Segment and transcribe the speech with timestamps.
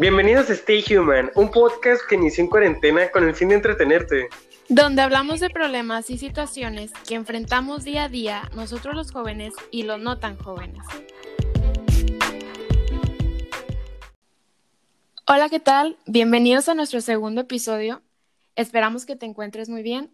[0.00, 4.30] Bienvenidos a Stay Human, un podcast que inició en cuarentena con el fin de entretenerte.
[4.70, 9.82] Donde hablamos de problemas y situaciones que enfrentamos día a día nosotros los jóvenes y
[9.82, 10.82] los no tan jóvenes.
[15.26, 15.98] Hola, ¿qué tal?
[16.06, 18.00] Bienvenidos a nuestro segundo episodio.
[18.56, 20.10] Esperamos que te encuentres muy bien.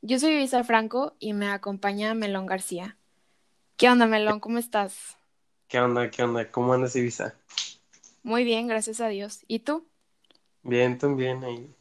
[0.00, 2.96] Yo soy Isa Franco y me acompaña Melón García.
[3.76, 4.40] ¿Qué onda, Melón?
[4.40, 5.18] ¿Cómo estás?
[5.68, 6.10] ¿Qué onda?
[6.10, 6.50] ¿Qué onda?
[6.50, 7.34] ¿Cómo andas, Ibiza?
[8.28, 9.42] Muy bien, gracias a Dios.
[9.48, 9.88] ¿Y tú?
[10.62, 11.74] Bien, también, ahí,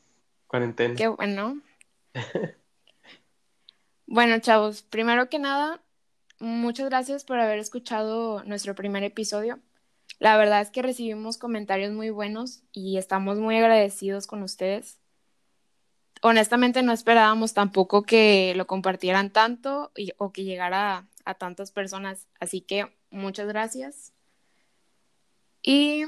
[0.48, 0.96] cuarentena.
[0.96, 1.62] Qué bueno.
[4.08, 5.84] bueno, chavos, primero que nada,
[6.40, 9.60] muchas gracias por haber escuchado nuestro primer episodio.
[10.20, 15.00] La verdad es que recibimos comentarios muy buenos y estamos muy agradecidos con ustedes.
[16.22, 22.62] Honestamente no esperábamos tampoco que lo compartieran tanto o que llegara a tantas personas, así
[22.62, 24.14] que muchas gracias.
[25.62, 26.06] Y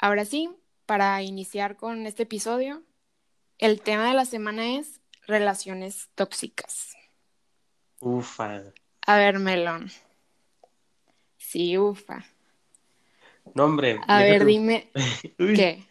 [0.00, 0.50] ahora sí,
[0.86, 2.82] para iniciar con este episodio,
[3.58, 6.94] el tema de la semana es relaciones tóxicas.
[8.00, 8.62] Ufa.
[9.06, 9.90] A ver, Melón.
[11.36, 12.24] Sí, ufa.
[13.54, 14.00] No, hombre.
[14.06, 14.90] A ver, dime.
[15.38, 15.84] ¿Qué?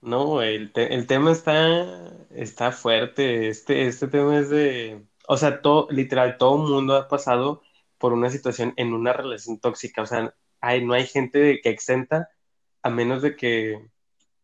[0.00, 3.48] No, el, el tema está, está fuerte.
[3.48, 5.02] Este, este tema es de.
[5.26, 7.62] O sea, todo, literal, todo mundo ha pasado
[7.98, 10.02] por una situación en una relación tóxica.
[10.02, 12.28] O sea, hay, no hay gente que exenta
[12.84, 13.90] a menos de que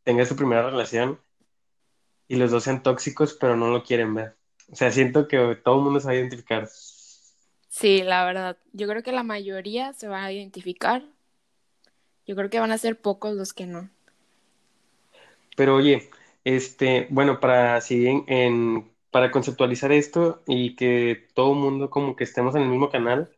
[0.03, 1.21] tenga su primera relación
[2.27, 4.35] y los dos sean tóxicos, pero no lo quieren ver.
[4.73, 6.69] O sea, siento que todo el mundo se va a identificar.
[7.69, 8.57] Sí, la verdad.
[8.73, 11.05] Yo creo que la mayoría se va a identificar.
[12.27, 13.91] Yo creo que van a ser pocos los que no.
[15.55, 16.09] Pero oye,
[16.45, 22.25] este, bueno, para así en, para conceptualizar esto y que todo el mundo como que
[22.25, 23.31] estemos en el mismo canal,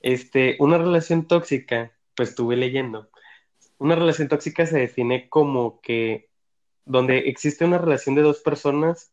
[0.00, 3.08] este, una relación tóxica, pues estuve leyendo.
[3.78, 6.28] Una relación tóxica se define como que
[6.84, 9.12] donde existe una relación de dos personas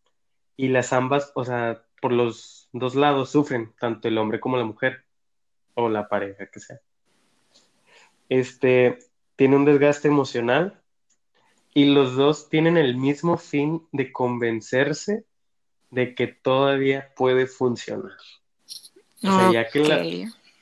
[0.58, 4.66] y las ambas, o sea, por los dos lados sufren, tanto el hombre como la
[4.66, 5.06] mujer
[5.74, 6.80] o la pareja que sea.
[8.30, 9.00] Este
[9.35, 10.81] tiene un desgaste emocional
[11.74, 15.25] y los dos tienen el mismo fin de convencerse
[15.90, 18.18] de que todavía puede funcionar.
[19.24, 20.03] O sea, ya que la,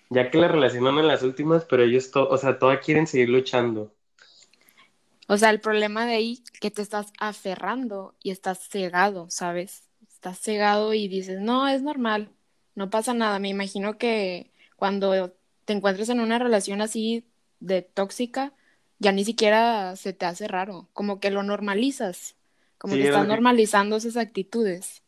[0.10, 3.94] ya que la relacionan en las últimas, pero ellos, o sea, todavía quieren seguir luchando.
[5.32, 9.84] O sea, el problema de ahí que te estás aferrando y estás cegado, ¿sabes?
[10.08, 12.32] Estás cegado y dices, no, es normal,
[12.74, 13.38] no pasa nada.
[13.38, 15.32] Me imagino que cuando
[15.66, 17.28] te encuentres en una relación así
[17.60, 18.54] de tóxica,
[18.98, 22.36] ya ni siquiera se te hace raro, como que lo normalizas,
[22.80, 25.04] como que estás normalizando esas actitudes.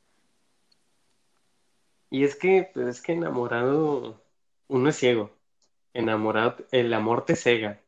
[2.12, 4.22] Y es que, pues es que enamorado,
[4.68, 5.32] uno es ciego.
[5.96, 7.81] Enamorado, el amor te cega.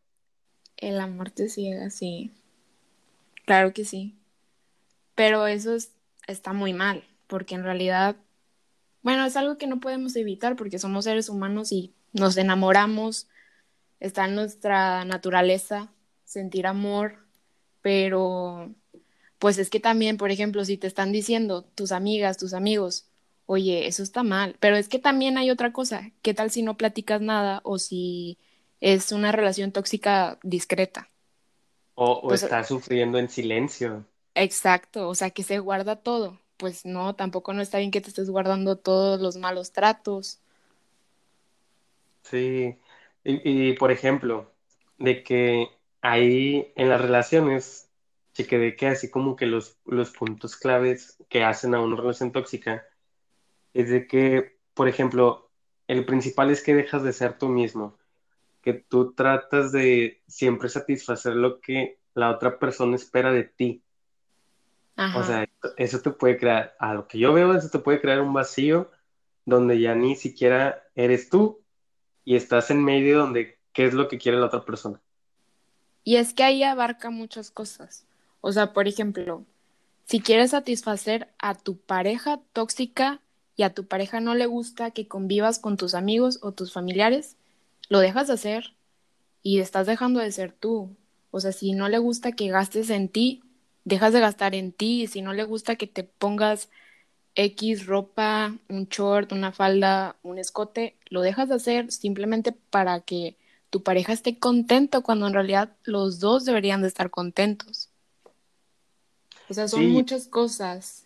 [0.78, 2.32] El amor te ciega, sí.
[3.46, 4.16] Claro que sí.
[5.16, 5.76] Pero eso
[6.28, 8.16] está muy mal, porque en realidad,
[9.02, 13.28] bueno, es algo que no podemos evitar porque somos seres humanos y nos enamoramos,
[14.00, 15.92] está en nuestra naturaleza
[16.26, 17.18] sentir amor,
[17.82, 18.74] pero
[19.40, 23.08] pues es que también, por ejemplo, si te están diciendo tus amigas, tus amigos,
[23.46, 26.78] oye, eso está mal, pero es que también hay otra cosa, ¿qué tal si no
[26.78, 28.38] platicas nada o si
[28.84, 31.10] es una relación tóxica discreta.
[31.96, 34.06] O, pues, está sufriendo en silencio.
[34.36, 36.38] Exacto, o sea, que se guarda todo.
[36.58, 40.42] Pues no, tampoco no está bien que te estés guardando todos los malos tratos.
[42.24, 42.78] Sí,
[43.24, 44.52] y, por ejemplo,
[44.98, 45.70] de que
[46.02, 47.90] ahí en las relaciones,
[48.34, 52.34] que de que así como que los, los puntos claves que hacen a una relación
[52.34, 52.86] tóxica
[53.74, 55.50] es de que, por ejemplo,
[55.88, 57.98] el principal es que dejas de ser tú mismo
[58.64, 63.84] que tú tratas de siempre satisfacer lo que la otra persona espera de ti.
[65.16, 65.48] O sea,
[65.78, 68.90] eso te puede crear, a lo que yo veo, eso te puede crear un vacío
[69.46, 71.62] donde ya ni siquiera eres tú
[72.24, 75.02] y estás en medio donde qué es lo que quiere la otra persona.
[76.04, 78.06] Y es que ahí abarca muchas cosas.
[78.40, 79.46] O sea, por ejemplo,
[80.06, 83.20] si quieres satisfacer a tu pareja tóxica
[83.56, 87.36] y a tu pareja no le gusta que convivas con tus amigos o tus familiares,
[87.94, 88.74] lo dejas de hacer
[89.44, 90.98] y estás dejando de ser tú.
[91.30, 93.44] O sea, si no le gusta que gastes en ti,
[93.86, 95.06] dejas de gastar en ti.
[95.06, 96.72] Si no le gusta que te pongas
[97.36, 103.38] X ropa, un short, una falda, un escote, lo dejas de hacer simplemente para que
[103.70, 107.92] tu pareja esté contento cuando en realidad los dos deberían de estar contentos.
[109.50, 111.06] O sea, son muchas cosas.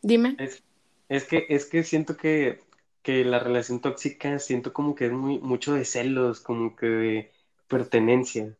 [0.00, 0.38] Dime.
[1.10, 2.63] es, que, es que siento que
[3.04, 7.32] que la relación tóxica siento como que es muy mucho de celos, como que de
[7.68, 8.56] pertenencia.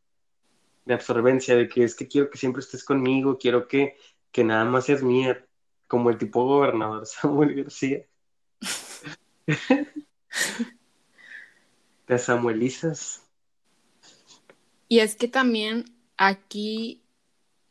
[0.84, 3.96] de absorbencia, de que es que quiero que siempre estés conmigo, quiero que,
[4.32, 5.46] que nada más seas mía,
[5.88, 8.04] como el tipo gobernador Samuel García.
[12.06, 13.22] Te samuelizas.
[14.88, 15.86] Y es que también
[16.18, 17.02] aquí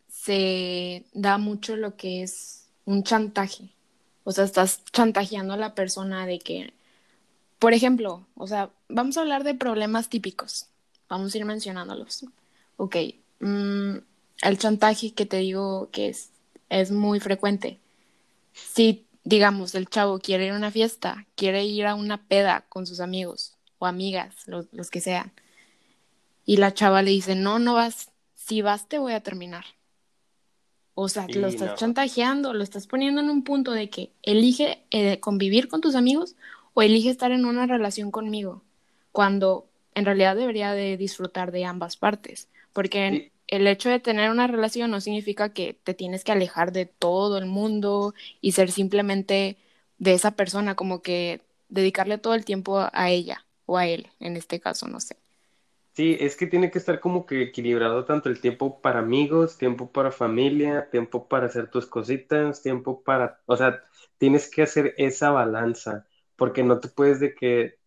[0.08, 3.76] se da mucho lo que es un chantaje.
[4.24, 6.74] O sea, estás chantajeando a la persona de que,
[7.60, 10.68] por ejemplo, o sea, vamos a hablar de problemas típicos.
[11.10, 12.26] Vamos a ir mencionándolos.
[12.78, 12.96] Ok,
[13.40, 13.98] mm,
[14.42, 16.30] el chantaje que te digo que es,
[16.70, 17.80] es muy frecuente.
[18.54, 22.88] Si, digamos, el chavo quiere ir a una fiesta, quiere ir a una peda con
[22.88, 25.32] sus amigos o amigas, los, los que sean,
[26.46, 29.66] y la chava le dice, no, no vas, si vas te voy a terminar.
[30.96, 35.20] O sea, lo estás chantajeando, lo estás poniendo en un punto de que elige eh,
[35.20, 36.36] convivir con tus amigos
[36.74, 38.64] o elige estar en una relación conmigo,
[39.12, 44.48] cuando en realidad debería de disfrutar de ambas partes, porque el hecho de tener una
[44.48, 49.58] relación no significa que te tienes que alejar de todo el mundo y ser simplemente
[49.98, 54.38] de esa persona, como que dedicarle todo el tiempo a ella o a él, en
[54.38, 55.23] este caso, no sé.
[55.94, 59.92] Sí, es que tiene que estar como que equilibrado tanto el tiempo para amigos, tiempo
[59.92, 63.84] para familia, tiempo para hacer tus cositas, tiempo para, o sea,
[64.18, 67.78] tienes que hacer esa balanza, porque no te puedes de que,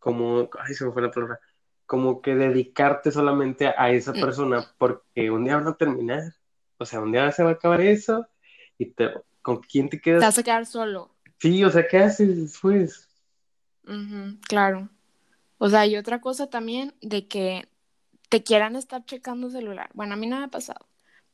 [0.00, 1.38] como, ay, se me fue la palabra,
[1.86, 4.20] como que dedicarte solamente a esa mm.
[4.20, 6.34] persona, porque un día van a terminar,
[6.78, 8.26] o sea, un día se va a acabar eso,
[8.78, 9.12] y te,
[9.42, 10.20] ¿con quién te quedas?
[10.20, 11.14] Te vas a quedar solo.
[11.38, 13.08] Sí, o sea, ¿qué haces después?
[14.48, 14.88] claro.
[15.64, 17.66] O sea, hay otra cosa también de que
[18.28, 19.88] te quieran estar checando celular.
[19.94, 20.86] Bueno, a mí no me ha pasado,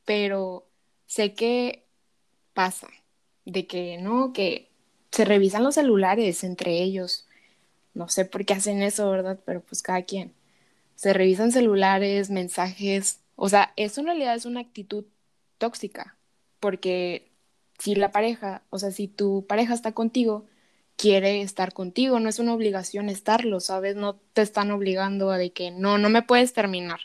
[0.05, 0.69] pero
[1.05, 1.85] sé que
[2.53, 2.87] pasa,
[3.43, 4.71] de que no, que
[5.11, 7.27] se revisan los celulares entre ellos.
[7.93, 9.37] No sé por qué hacen eso, ¿verdad?
[9.43, 10.33] Pero pues cada quien.
[10.95, 13.19] Se revisan celulares, mensajes.
[13.35, 15.03] O sea, eso en realidad es una actitud
[15.57, 16.15] tóxica,
[16.61, 17.33] porque
[17.79, 20.45] si la pareja, o sea, si tu pareja está contigo,
[21.01, 23.95] quiere estar contigo, no es una obligación estarlo, ¿sabes?
[23.95, 26.99] No te están obligando a de que no, no me puedes terminar,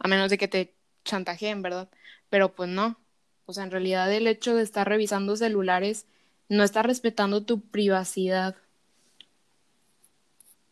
[0.00, 0.74] a menos de que te
[1.04, 1.88] chantajeen, ¿verdad?
[2.28, 2.98] Pero pues no,
[3.46, 6.06] o sea, en realidad el hecho de estar revisando celulares
[6.50, 8.54] no está respetando tu privacidad.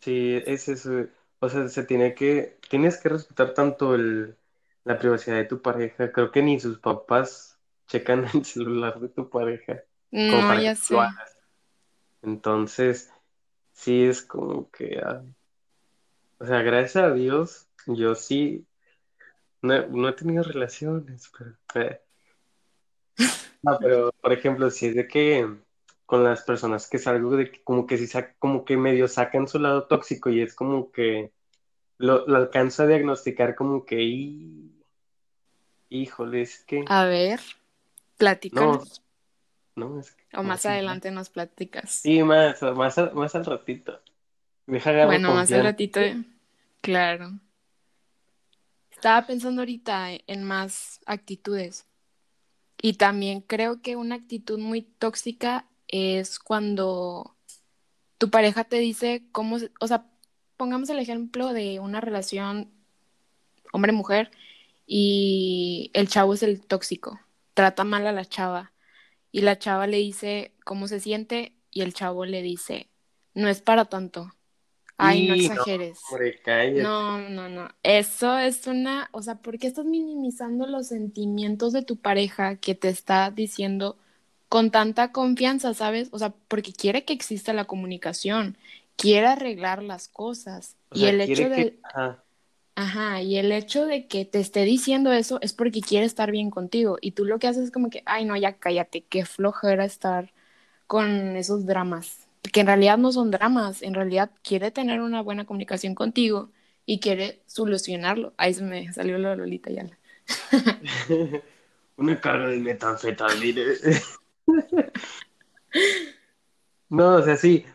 [0.00, 1.06] Sí, es eso,
[1.38, 4.36] o sea, se tiene que, tienes que respetar tanto el,
[4.84, 9.30] la privacidad de tu pareja, creo que ni sus papás checan el celular de tu
[9.30, 9.82] pareja.
[10.12, 10.96] No, ya sé.
[12.22, 13.10] Entonces,
[13.72, 15.00] sí es como que,
[16.38, 18.66] o sea, gracias a Dios, yo sí,
[19.62, 22.00] no, he tenido relaciones, pero, eh.
[23.62, 25.48] no, pero, por ejemplo, si es de que
[26.06, 29.58] con las personas que salgo, de que como que sí, como que medio sacan su
[29.58, 31.32] lado tóxico y es como que
[31.98, 34.82] lo, lo alcanzo a diagnosticar como que, y,
[35.88, 36.84] híjole, es que...
[36.88, 37.40] A ver,
[38.16, 39.02] platícanos.
[39.76, 40.00] No,
[40.34, 41.90] O más adelante nos platicas.
[41.90, 44.00] Sí, más, más, más al ratito.
[44.66, 46.00] bueno, más al ratito,
[46.80, 47.32] claro.
[48.90, 51.86] Estaba pensando ahorita en más actitudes.
[52.82, 57.36] Y también creo que una actitud muy tóxica es cuando
[58.18, 60.04] tu pareja te dice cómo, o sea,
[60.56, 62.70] pongamos el ejemplo de una relación
[63.72, 64.30] hombre-mujer
[64.86, 67.20] y el chavo es el tóxico,
[67.54, 68.72] trata mal a la chava
[69.32, 72.88] y la chava le dice cómo se siente y el chavo le dice,
[73.34, 74.32] no es para tanto.
[74.96, 75.98] Ay, no exageres.
[76.82, 81.82] No, no, no, Eso es una, o sea, ¿por qué estás minimizando los sentimientos de
[81.82, 83.96] tu pareja que te está diciendo
[84.50, 86.08] con tanta confianza, sabes?
[86.12, 88.58] O sea, porque quiere que exista la comunicación,
[88.96, 90.76] quiere arreglar las cosas.
[90.92, 91.78] y el hecho de...
[92.80, 96.50] Ajá, y el hecho de que te esté diciendo eso es porque quiere estar bien
[96.50, 96.96] contigo.
[97.02, 100.32] Y tú lo que haces es como que, ay, no, ya cállate, qué flojera estar
[100.86, 102.26] con esos dramas.
[102.54, 106.52] Que en realidad no son dramas, en realidad quiere tener una buena comunicación contigo
[106.86, 108.32] y quiere solucionarlo.
[108.38, 109.86] Ahí se me salió la Lolita ya.
[111.98, 113.60] una carga de metanfetamina.
[116.88, 117.66] no, o sea, sí,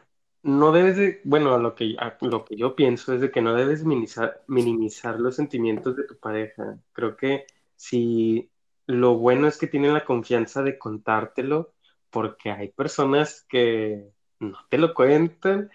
[0.45, 3.83] no debes de, bueno, lo que, lo que yo pienso es de que no debes
[3.83, 6.77] minimizar, minimizar los sentimientos de tu pareja.
[6.93, 8.51] Creo que si
[8.85, 11.73] lo bueno es que tienen la confianza de contártelo,
[12.11, 15.71] porque hay personas que no te lo cuentan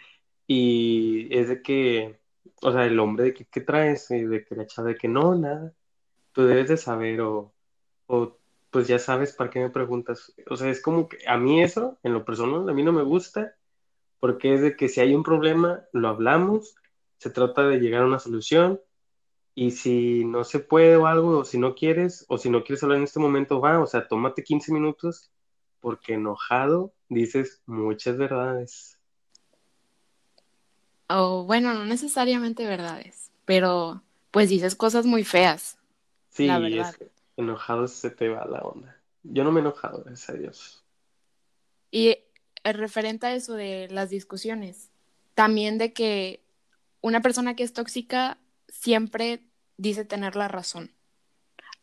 [0.47, 2.21] y es de que,
[2.63, 4.09] o sea, el hombre de que, ¿qué traes?
[4.13, 5.75] Y de que la chava de que no, nada.
[6.33, 7.55] Tú debes de saber o,
[8.07, 8.39] o
[8.71, 10.35] pues ya sabes para qué me preguntas.
[10.49, 13.03] O sea, es como que a mí eso, en lo personal, a mí no me
[13.03, 13.57] gusta
[14.21, 16.77] porque es de que si hay un problema, lo hablamos,
[17.19, 18.81] se trata de llegar a una solución
[19.55, 22.83] Y si no se puede o algo, o si no quieres, o si no quieres
[22.83, 25.31] hablar en este momento, va, o sea, tómate 15 minutos,
[25.81, 28.99] porque enojado dices muchas verdades.
[31.09, 35.79] O bueno, no necesariamente verdades, pero pues dices cosas muy feas.
[36.31, 36.95] Sí, la es verdad.
[36.95, 39.01] que enojado se te va la onda.
[39.23, 40.85] Yo no me he enojado, gracias a Dios.
[41.91, 42.19] Y
[42.65, 44.91] referente a eso de las discusiones,
[45.35, 46.41] también de que
[47.01, 48.39] una persona que es tóxica
[48.69, 49.43] siempre
[49.77, 50.93] dice tener la razón.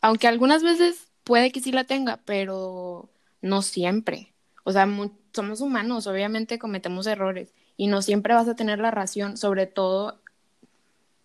[0.01, 3.09] Aunque algunas veces puede que sí la tenga, pero
[3.41, 4.33] no siempre.
[4.63, 4.87] O sea,
[5.33, 10.19] somos humanos, obviamente cometemos errores y no siempre vas a tener la razón, sobre todo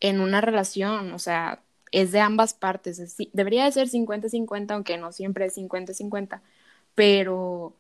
[0.01, 2.99] en una relación, o sea, es de ambas partes.
[2.99, 6.43] es- debería de ser 50-50, aunque no siempre es 50-50,
[6.95, 7.75] pero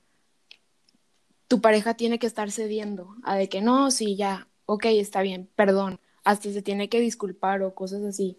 [1.52, 5.50] tu pareja tiene que estar cediendo a de que no, sí, ya, ok, está bien,
[5.54, 8.38] perdón, hasta se tiene que disculpar o cosas así,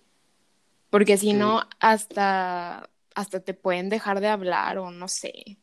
[0.90, 1.34] porque si Sí.
[1.34, 5.60] no, hasta, hasta te pueden dejar de hablar o no sé.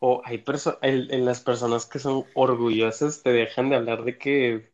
[0.00, 4.18] O hay perso- el- en las personas que son orgullosas te dejan de hablar de
[4.18, 4.72] que,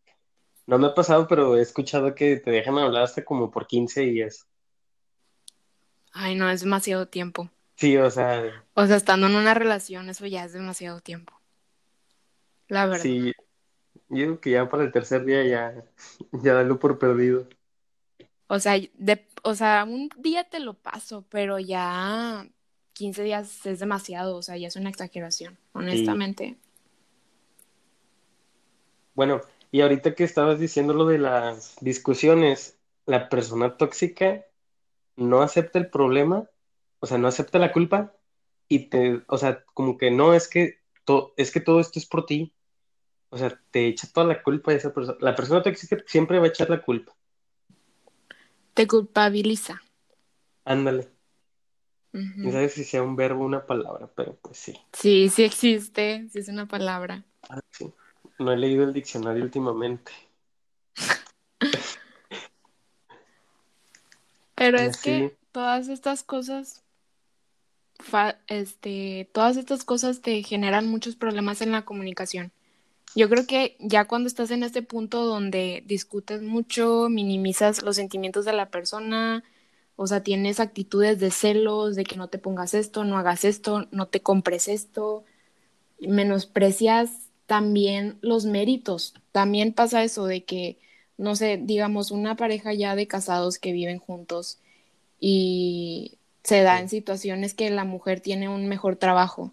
[0.66, 4.02] no me ha pasado, pero he escuchado que te dejan hablar hasta como por 15
[4.02, 4.48] días.
[6.14, 7.50] Ay, no, es demasiado tiempo.
[7.76, 11.40] Sí, o sea, O sea, estando en una relación, eso ya es demasiado tiempo.
[12.68, 13.02] La verdad.
[13.02, 13.32] sí,
[14.08, 15.84] yo digo que ya para el tercer día ya,
[16.32, 17.48] ya dalo por perdido.
[18.46, 22.46] O sea, de, o sea, un día te lo paso, pero ya
[22.92, 26.56] 15 días es demasiado, o sea, ya es una exageración, honestamente.
[29.14, 29.40] Bueno,
[29.70, 34.44] y ahorita que estabas diciendo lo de las discusiones, la persona tóxica
[35.16, 36.48] no acepta el problema,
[37.00, 38.14] o sea, no acepta la culpa
[38.68, 40.78] y te, o sea, como que no, es que,
[41.36, 42.52] es que todo esto es por ti,
[43.30, 45.18] o sea, te echa toda la culpa de esa persona.
[45.20, 47.14] La persona tóxica siempre va a echar la culpa.
[48.74, 49.82] Te culpabiliza.
[50.64, 51.08] Ándale.
[52.12, 54.78] No sabes si sea un verbo o una palabra, pero pues sí.
[54.92, 57.24] Sí, sí existe, sí es una palabra.
[57.48, 57.92] Ah, sí.
[58.38, 60.12] No he leído el diccionario últimamente.
[64.54, 66.83] Pero Y es que todas estas cosas,
[68.04, 72.52] fa- este, todas estas cosas te generan muchos problemas en la comunicación.
[73.16, 78.44] Yo creo que ya cuando estás en este punto donde discutes mucho, minimizas los sentimientos
[78.46, 79.44] de la persona,
[79.96, 83.88] o sea, tienes actitudes de celos, de que no te pongas esto, no hagas esto,
[83.92, 85.24] no te compres esto,
[86.00, 89.14] menosprecias también los méritos.
[89.32, 90.78] También pasa eso de que,
[91.16, 94.58] no sé, digamos, una pareja ya de casados que viven juntos
[95.20, 96.13] y
[96.44, 99.52] se da en situaciones que la mujer tiene un mejor trabajo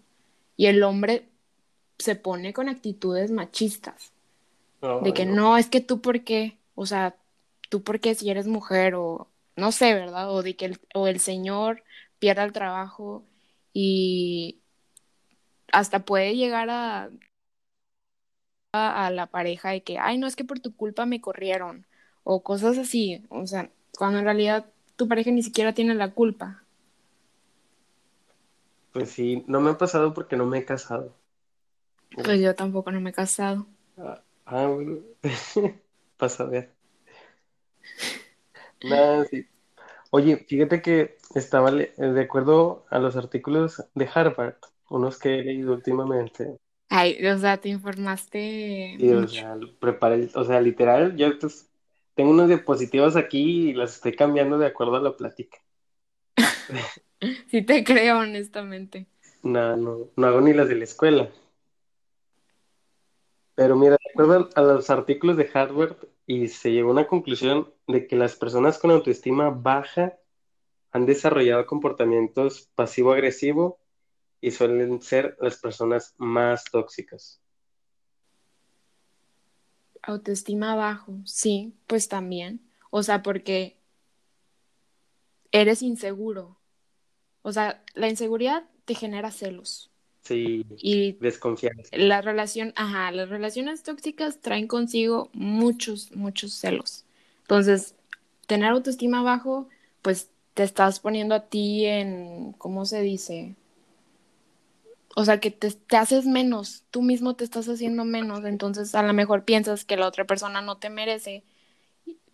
[0.56, 1.28] y el hombre
[1.98, 4.12] se pone con actitudes machistas,
[5.00, 5.34] de que no.
[5.34, 7.16] no, es que tú por qué, o sea,
[7.70, 10.30] tú por qué si eres mujer o no sé, ¿verdad?
[10.30, 11.84] O de que el, o el señor
[12.18, 13.24] pierda el trabajo
[13.72, 14.60] y
[15.72, 17.10] hasta puede llegar a,
[18.72, 21.86] a, a la pareja de que, ay, no, es que por tu culpa me corrieron
[22.24, 26.61] o cosas así, o sea, cuando en realidad tu pareja ni siquiera tiene la culpa.
[28.92, 31.14] Pues sí, no me ha pasado porque no me he casado.
[32.10, 33.66] Pues yo tampoco no me he casado.
[33.96, 34.98] Ah, ah, bueno.
[36.16, 36.70] Pasa a ver.
[38.84, 39.46] Nada, sí.
[40.10, 44.56] Oye, fíjate que estaba de acuerdo a los artículos de Harvard,
[44.90, 46.58] unos que he leído últimamente,
[46.90, 51.70] Ay, o sea, te informaste y o sea, preparé, o sea, literal, yo pues,
[52.14, 55.56] tengo unas diapositivas aquí y las estoy cambiando de acuerdo a la plática.
[57.50, 59.06] Sí te creo, honestamente.
[59.42, 61.30] No, no, no hago ni las de la escuela.
[63.54, 67.72] Pero mira, de acuerdo a los artículos de Harvard, y se llegó a una conclusión
[67.86, 70.18] de que las personas con autoestima baja
[70.92, 73.80] han desarrollado comportamientos pasivo-agresivo
[74.40, 77.40] y suelen ser las personas más tóxicas.
[80.02, 82.60] Autoestima bajo, sí, pues también.
[82.90, 83.78] O sea, porque
[85.52, 86.61] eres inseguro.
[87.42, 89.90] O sea, la inseguridad te genera celos.
[90.22, 91.92] Sí, Y desconfianza.
[91.92, 97.04] la relación, ajá, las relaciones tóxicas traen consigo muchos, muchos celos.
[97.42, 97.94] Entonces,
[98.46, 99.68] tener autoestima bajo,
[100.02, 103.56] pues te estás poniendo a ti en, ¿cómo se dice?
[105.14, 109.02] O sea, que te, te haces menos, tú mismo te estás haciendo menos, entonces a
[109.02, 111.44] lo mejor piensas que la otra persona no te merece,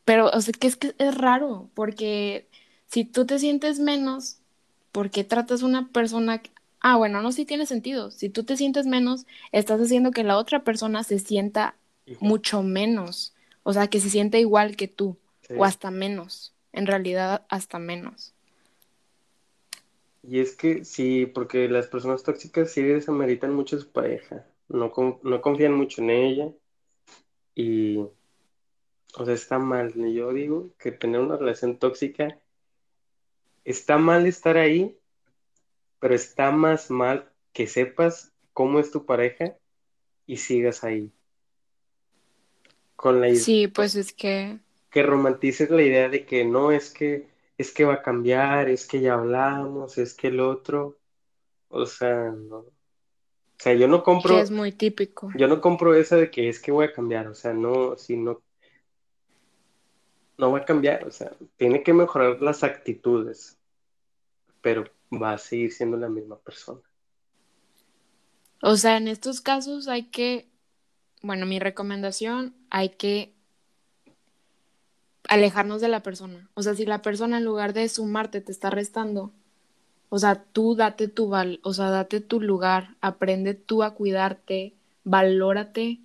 [0.05, 2.49] pero o sea, que es que es raro, porque
[2.89, 4.38] si tú te sientes menos,
[4.99, 6.43] ¿por qué tratas a una persona?
[6.43, 6.51] que-
[6.81, 8.11] Ah, bueno, no, sí tiene sentido.
[8.11, 11.77] Si tú te sientes menos, estás haciendo que la otra persona se sienta
[12.19, 15.55] mucho menos, o sea, que se sienta igual que tú, sí.
[15.57, 16.53] o hasta menos.
[16.73, 18.35] en realidad hasta menos.
[20.25, 24.93] Y es que sí, porque las personas tóxicas sí desameritan mucho a su pareja, no,
[25.23, 26.53] no confían mucho en ella
[27.55, 27.99] y,
[29.17, 29.95] o sea, está mal.
[29.95, 32.41] Yo digo que tener una relación tóxica
[33.71, 34.99] está mal estar ahí,
[35.99, 39.57] pero está más mal que sepas cómo es tu pareja
[40.27, 41.13] y sigas ahí.
[42.97, 44.59] Con la Sí, pues es que
[44.91, 48.87] que romantices la idea de que no es que es que va a cambiar, es
[48.87, 50.99] que ya hablamos, es que el otro,
[51.69, 52.59] o sea, no.
[52.59, 54.39] O sea, yo no compro.
[54.39, 55.31] es muy típico.
[55.35, 58.17] Yo no compro esa de que es que voy a cambiar, o sea, no, si
[58.17, 58.41] no.
[60.39, 63.58] No va a cambiar, o sea, tiene que mejorar las actitudes,
[64.61, 66.81] pero va a seguir siendo la misma persona.
[68.63, 70.49] O sea, en estos casos hay que,
[71.23, 73.35] bueno, mi recomendación, hay que
[75.29, 76.51] alejarnos de la persona.
[76.55, 79.33] O sea, si la persona en lugar de sumarte te está restando,
[80.09, 84.75] o sea, tú date tu val, o sea, date tu lugar, aprende tú a cuidarte,
[85.05, 86.01] valórate.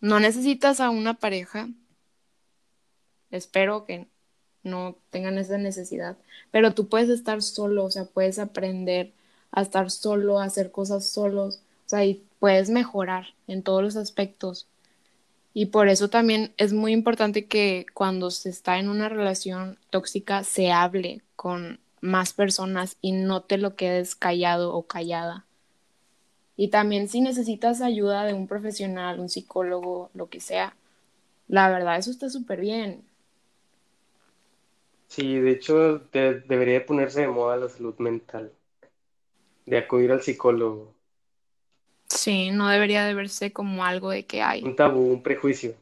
[0.00, 1.68] No necesitas a una pareja.
[3.30, 4.08] Espero que
[4.64, 6.16] no tengan esa necesidad,
[6.50, 9.12] pero tú puedes estar solo, o sea, puedes aprender
[9.50, 13.96] a estar solo, a hacer cosas solos, o sea, y puedes mejorar en todos los
[13.96, 14.66] aspectos.
[15.54, 20.44] Y por eso también es muy importante que cuando se está en una relación tóxica
[20.44, 25.44] se hable con más personas y no te lo quedes callado o callada.
[26.56, 30.74] Y también si necesitas ayuda de un profesional, un psicólogo, lo que sea,
[31.48, 33.02] la verdad eso está súper bien.
[35.12, 38.50] Sí, de hecho debería ponerse de moda la salud mental,
[39.66, 40.94] de acudir al psicólogo.
[42.08, 44.64] Sí, no debería de verse como algo de que hay.
[44.64, 45.74] Un tabú, un prejuicio.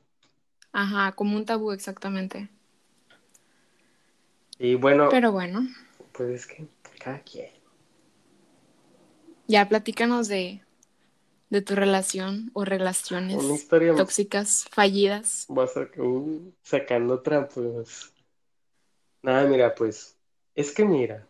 [0.73, 2.49] Ajá, como un tabú exactamente.
[4.59, 5.09] Y bueno.
[5.11, 5.65] Pero bueno.
[6.11, 6.67] Pues es que
[6.99, 7.51] cada quien.
[9.47, 10.61] Ya platícanos de,
[11.51, 15.47] de tu relación o relaciones tóxicas, fallidas.
[15.49, 18.13] Vas a, uh, sacando otra, pues.
[19.23, 20.19] Nada, mira, pues.
[20.55, 21.27] Es que mira.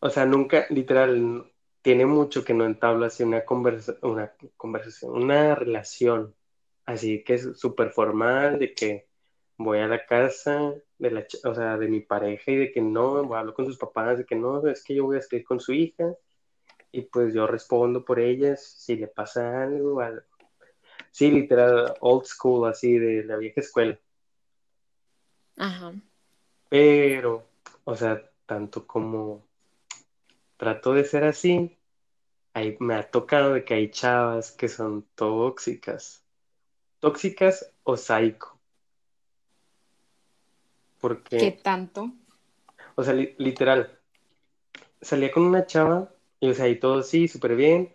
[0.00, 1.50] O sea, nunca, literal,
[1.80, 6.34] tiene mucho que no entabla así una, conversa una conversación, una relación,
[6.86, 9.08] así que es súper formal, de que
[9.58, 13.24] voy a la casa de la, o sea, de mi pareja y de que no,
[13.24, 15.42] voy a hablar con sus papás, de que no, es que yo voy a estar
[15.44, 16.14] con su hija
[16.92, 20.22] y pues yo respondo por ellas si le pasa algo, algo.
[21.10, 23.98] Sí, literal, old school, así de la vieja escuela.
[25.56, 25.92] Ajá.
[26.68, 27.44] Pero,
[27.84, 29.44] o sea, tanto como
[30.56, 31.76] trato de ser así,
[32.54, 36.22] ahí me ha tocado de que hay chavas que son tóxicas.
[37.00, 38.58] Tóxicas o psycho.
[41.00, 41.36] Porque.
[41.36, 42.12] ¿Qué tanto?
[42.94, 43.98] O sea, literal.
[45.00, 47.92] Salía con una chava y, o sea, y todo sí, súper bien.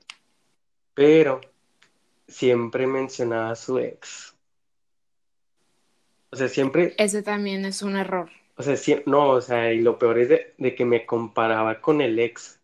[0.93, 1.39] Pero
[2.27, 4.36] siempre mencionaba a su ex.
[6.37, 6.93] Sea, siempre.
[6.97, 8.29] Ese también es un error.
[8.55, 12.17] O sea, no, o sea, y lo peor es de que me comparaba con el
[12.19, 12.57] ex.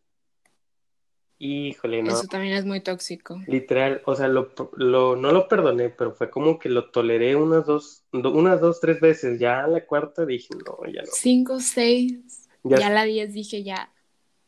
[1.45, 2.13] Híjole, no.
[2.13, 3.41] Eso también es muy tóxico.
[3.47, 7.65] Literal, o sea, lo, lo, no lo perdoné, pero fue como que lo toleré unas
[7.65, 9.39] dos, unas dos, tres veces.
[9.41, 11.09] Ya a la cuarta dije, no, ya no.
[11.11, 13.91] Cinco, seis, ya, la diez dije ya.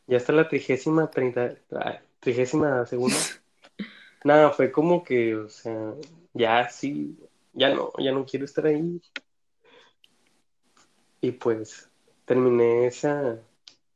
[0.06, 1.54] Ya está la trigésima, treinta,
[2.20, 3.16] trigésima segunda.
[4.24, 5.92] Nada, fue como que, o sea,
[6.32, 7.18] ya sí,
[7.56, 9.00] ya no, ya no quiero estar ahí.
[11.20, 11.90] Y pues
[12.24, 13.40] terminé esa,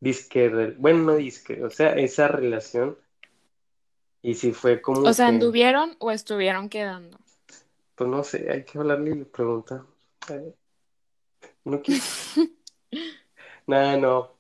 [0.01, 2.99] disque, bueno, no disque, o sea, esa relación.
[4.23, 5.03] Y si fue como.
[5.03, 7.18] O sea, ¿anduvieron o estuvieron quedando?
[7.94, 9.83] Pues no sé, hay que hablarle y le preguntar.
[11.64, 12.03] No quiero.
[13.66, 14.33] Nada, no.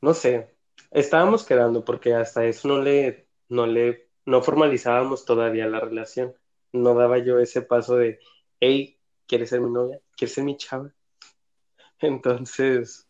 [0.00, 0.54] No sé.
[0.90, 6.34] Estábamos quedando porque hasta eso no le, no le, no formalizábamos todavía la relación.
[6.72, 8.20] No daba yo ese paso de,
[8.60, 10.00] hey, ¿quieres ser mi novia?
[10.16, 10.92] ¿Quieres ser mi chava?
[12.00, 13.06] Entonces,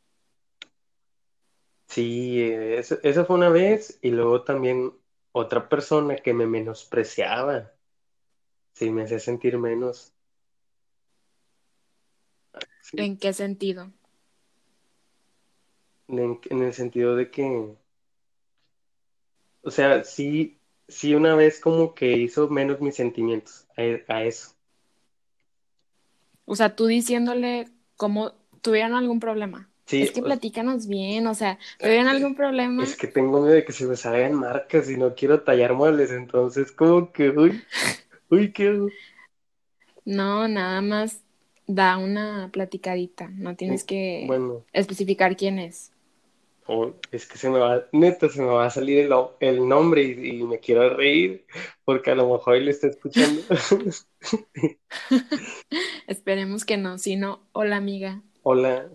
[1.88, 4.92] Sí, eso, fue una vez y luego también
[5.32, 7.72] otra persona que me menospreciaba.
[8.74, 10.12] Sí, me hacía sentir menos.
[12.92, 13.92] ¿En qué sentido?
[16.08, 17.74] En, el sentido de que,
[19.62, 24.55] o sea, sí, sí una vez como que hizo menos mis sentimientos a, a eso.
[26.46, 28.32] O sea, tú diciéndole cómo
[28.62, 32.82] tuvieran algún problema es que platícanos bien, o sea, ¿tuvieron algún problema?
[32.82, 36.10] Es que tengo miedo de que se me salgan marcas y no quiero tallar muebles,
[36.10, 37.62] entonces como que, uy,
[38.30, 38.78] uy, ¿qué
[40.04, 41.20] No, nada más
[41.68, 45.92] da una platicadita, no tienes que Bueno, especificar quién es.
[47.12, 49.08] Es que se me va, neta, se me va a salir
[49.40, 51.46] el, nombre y, y me quiero reír
[51.84, 53.42] porque a lo mejor él está escuchando.
[56.06, 58.22] Esperemos que no, si no, hola amiga.
[58.42, 58.88] Hola,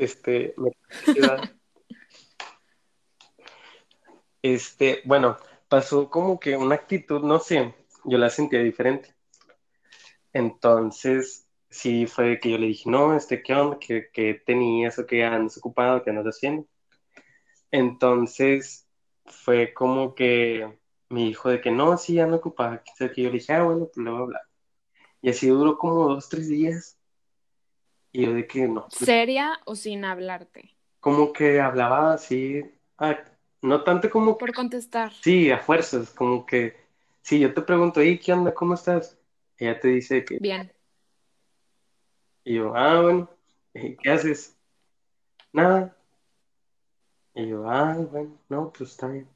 [0.00, 0.72] este, me
[4.40, 5.36] Este, bueno,
[5.68, 9.14] pasó como que una actitud, no sé, yo la sentía diferente.
[10.32, 13.78] Entonces, sí fue que yo le dije, no, este, ¿qué onda?
[13.78, 16.02] ¿Qué, qué tenías o qué andas ocupado?
[16.02, 16.66] ¿Qué andas haciendo?
[17.70, 18.86] Entonces,
[19.24, 20.78] fue como que
[21.08, 22.80] me dijo de que no, sí, ando ocupado.
[22.98, 24.42] Que yo le dije, ah, bueno, pues luego hablar.
[25.22, 26.98] Y así duró como dos, tres días.
[28.12, 30.76] Y yo de que no, pues, ¿Seria o sin hablarte?
[31.00, 32.62] como que hablaba así,
[32.98, 33.18] ah,
[33.62, 35.12] no tanto como Por contestar.
[35.12, 36.76] Sí, a fuerzas, como que
[37.22, 38.52] si yo te pregunto, ¿y qué onda?
[38.52, 39.18] ¿Cómo estás?
[39.58, 40.70] Ella te dice que, Bien.
[42.50, 43.30] Y yo, ah, bueno,
[43.74, 44.56] ¿y ¿qué haces?
[45.52, 45.96] Nada.
[47.32, 49.28] Y yo, ah, bueno, no, pues está bien.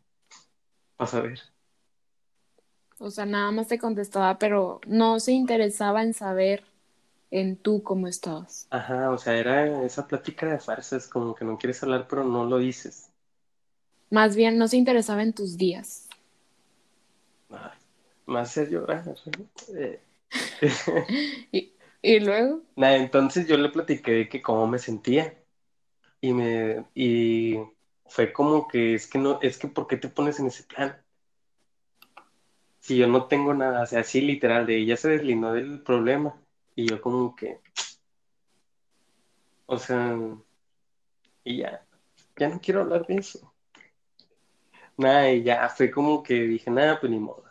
[0.98, 1.38] Vas a ver.
[2.98, 6.64] O sea, nada más te contestaba, pero no se interesaba en saber
[7.30, 8.66] en tú cómo estabas.
[8.70, 12.44] Ajá, o sea, era esa plática de farsas, como que no quieres hablar, pero no
[12.44, 13.10] lo dices.
[14.10, 16.08] Más bien, no se interesaba en tus días.
[17.48, 17.78] Ay,
[18.26, 19.14] me hace llorar.
[19.68, 20.00] Eh.
[21.52, 21.73] Y,
[22.04, 25.34] y luego, Nada, entonces yo le platiqué de que cómo me sentía.
[26.20, 27.58] Y me, y
[28.06, 30.96] fue como que es que no, es que ¿por qué te pones en ese plan?
[32.80, 36.38] Si yo no tengo nada, o sea, así literal, de ella se deslindó del problema.
[36.76, 37.60] Y yo como que,
[39.66, 40.16] o sea,
[41.44, 41.84] y ya,
[42.36, 43.52] ya no quiero hablar de eso.
[44.96, 47.44] Nada, y ya fue como que dije, nada, pues ni modo,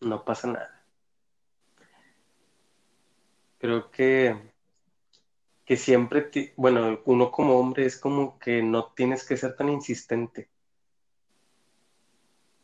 [0.00, 0.77] no pasa nada.
[3.58, 4.36] Creo que,
[5.64, 10.48] que siempre, bueno, uno como hombre es como que no tienes que ser tan insistente.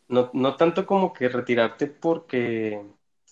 [0.09, 2.85] No, no tanto como que retirarte porque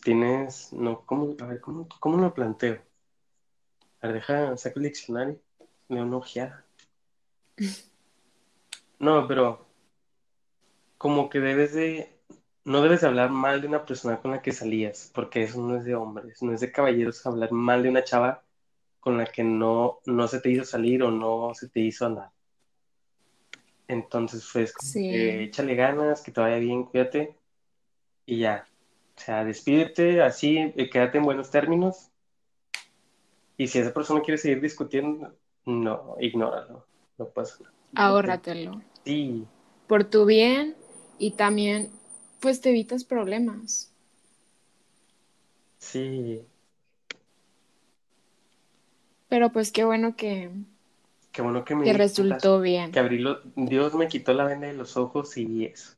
[0.03, 2.83] tienes, no, ¿cómo, a ver, ¿cómo, cómo lo planteo?
[4.01, 5.41] A ver, deja, saco el diccionario,
[5.89, 6.65] de una ojeada.
[8.99, 9.67] No, pero
[10.97, 12.12] como que debes de,
[12.65, 15.77] no debes de hablar mal de una persona con la que salías, porque eso no
[15.77, 18.43] es de hombres, no es de caballeros hablar mal de una chava
[19.01, 22.31] con la que no, no se te hizo salir o no se te hizo andar.
[23.89, 25.09] Entonces, pues, Sí.
[25.09, 27.37] que échale ganas, que te vaya bien, cuídate
[28.27, 28.67] y ya.
[29.17, 32.11] O sea, despídete así, eh, quédate en buenos términos.
[33.59, 35.35] Y si esa persona quiere seguir discutiendo,
[35.67, 36.87] no, ignóralo,
[37.19, 37.75] no pasa nada.
[37.95, 38.81] ahórratelo.
[39.05, 39.47] Sí,
[39.87, 40.75] Por tu bien
[41.19, 41.91] y también,
[42.43, 43.91] pues te evitas problemas.
[45.79, 46.47] sí,
[49.29, 50.51] Pero pues qué bueno que,
[51.33, 52.93] qué bueno que me que resultó bien.
[52.93, 53.25] que abrí
[53.57, 55.95] Dios me quitó la venda de los ojos y eso.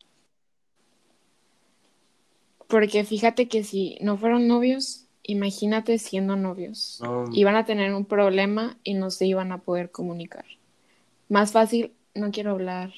[2.68, 7.00] Porque fíjate que si no fueron novios, imagínate siendo novios.
[7.02, 10.44] No, Iban a tener un problema y no se iban a poder comunicar.
[11.28, 12.92] Más fácil, no quiero hablar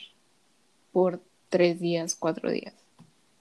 [0.93, 2.75] por tres días, cuatro días.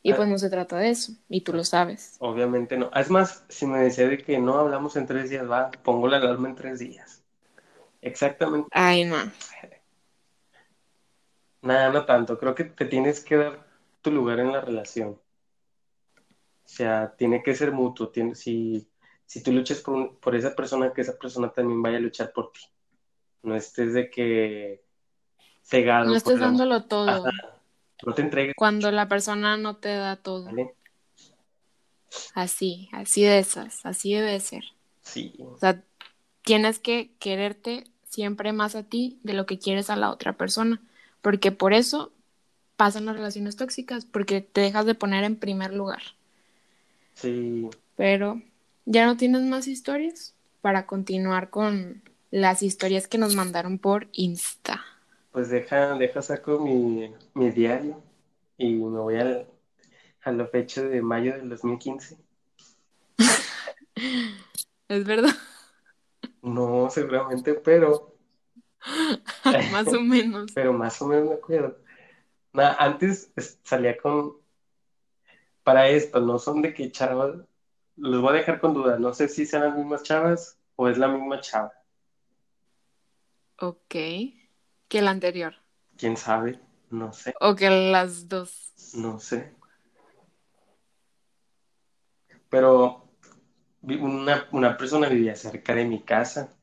[0.05, 0.17] Y Ah.
[0.17, 2.17] pues no se trata de eso, y tú lo sabes.
[2.19, 2.91] obviamente no.
[2.93, 6.17] Es más, si me decía de que no hablamos en tres días, va, pongo la
[6.17, 7.23] alarma en tres días.
[8.01, 8.67] Exactamente.
[8.71, 9.15] Ay, no.
[11.63, 12.37] Nada, no tanto.
[12.37, 13.65] Creo que te tienes que dar
[14.03, 15.09] tu lugar en la relación.
[16.19, 18.09] O sea, tiene que ser mutuo.
[18.09, 18.87] Tiene- si,
[19.25, 22.31] si tú luchas por, un- por esa persona, que esa persona también vaya a luchar
[22.31, 22.61] por ti.
[23.41, 24.83] No estés de que
[25.63, 27.23] cegado No estés dándolo todo
[28.05, 30.45] No te entregues, cuando la persona no te da todo.
[30.45, 30.73] ¿vale?
[32.33, 34.63] Así, así de esas, así debe ser.
[35.01, 35.83] Sí, O sea,
[36.41, 40.81] tienes que quererte siempre más a ti de lo que quieres a la otra persona,
[41.21, 42.11] porque por eso
[42.75, 46.01] pasan las relaciones tóxicas, porque te dejas de poner en primer lugar.
[47.13, 47.69] sí.
[47.95, 48.41] Pero,
[48.85, 50.33] ¿ya no tienes más historias?
[50.61, 54.84] Para continuar con las historias que nos mandaron por Insta.
[55.35, 58.01] Pues deja, deja saco mi, mi diario
[58.57, 59.47] y me voy al,
[60.23, 62.17] a la fecha de mayo del 2015.
[64.87, 65.33] Es verdad,
[66.43, 68.15] No, seguramente, pero,
[69.71, 70.51] más o menos.
[70.53, 71.77] pero más o menos me acuerdo.
[72.53, 74.37] Nada, antes es- salía con,
[75.63, 77.35] para esto, no son de que chavas,
[77.97, 80.97] los voy a dejar con duda, no sé si sean las mismas chavas o es
[80.97, 81.73] la misma chava,
[83.57, 83.95] Ok.
[84.87, 85.55] Que el anterior.
[85.97, 88.71] quién sabe, no sé, O que las dos.
[88.95, 89.53] no sé.
[92.49, 93.07] Pero
[93.81, 96.55] una, una persona vivía cerca de mi casa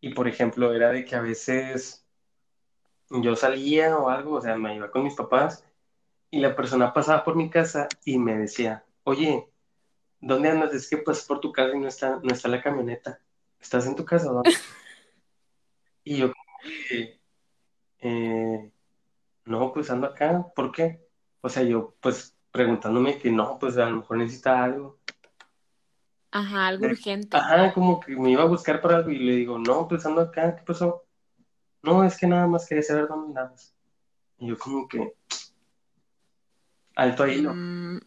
[0.00, 2.04] y, por ejemplo, era de que a veces
[3.10, 5.64] yo salía o algo, o sea, me iba con mis papás
[6.30, 9.48] y la persona pasaba por mi casa y me decía, oye,
[10.20, 10.74] ¿dónde andas?
[10.74, 13.20] Es que pasé por tu casa y no está, no está la camioneta.
[13.60, 14.50] ¿Estás en tu casa o dónde?
[16.08, 16.44] Y yo como
[16.88, 17.20] que,
[18.00, 18.70] eh,
[19.44, 21.00] no, pues ando acá, ¿por qué?
[21.40, 24.98] O sea, yo pues preguntándome que no, pues a lo mejor necesita algo.
[26.30, 27.36] Ajá, algo De- urgente.
[27.36, 30.20] Ajá, como que me iba a buscar para algo y le digo, no, pues ando
[30.20, 31.04] acá, ¿qué pasó?
[31.82, 33.74] No, es que nada más quería saber dónde andabas.
[34.38, 35.14] Y yo como que,
[36.94, 37.54] alto ahí, ¿no?
[37.54, 38.00] Mm,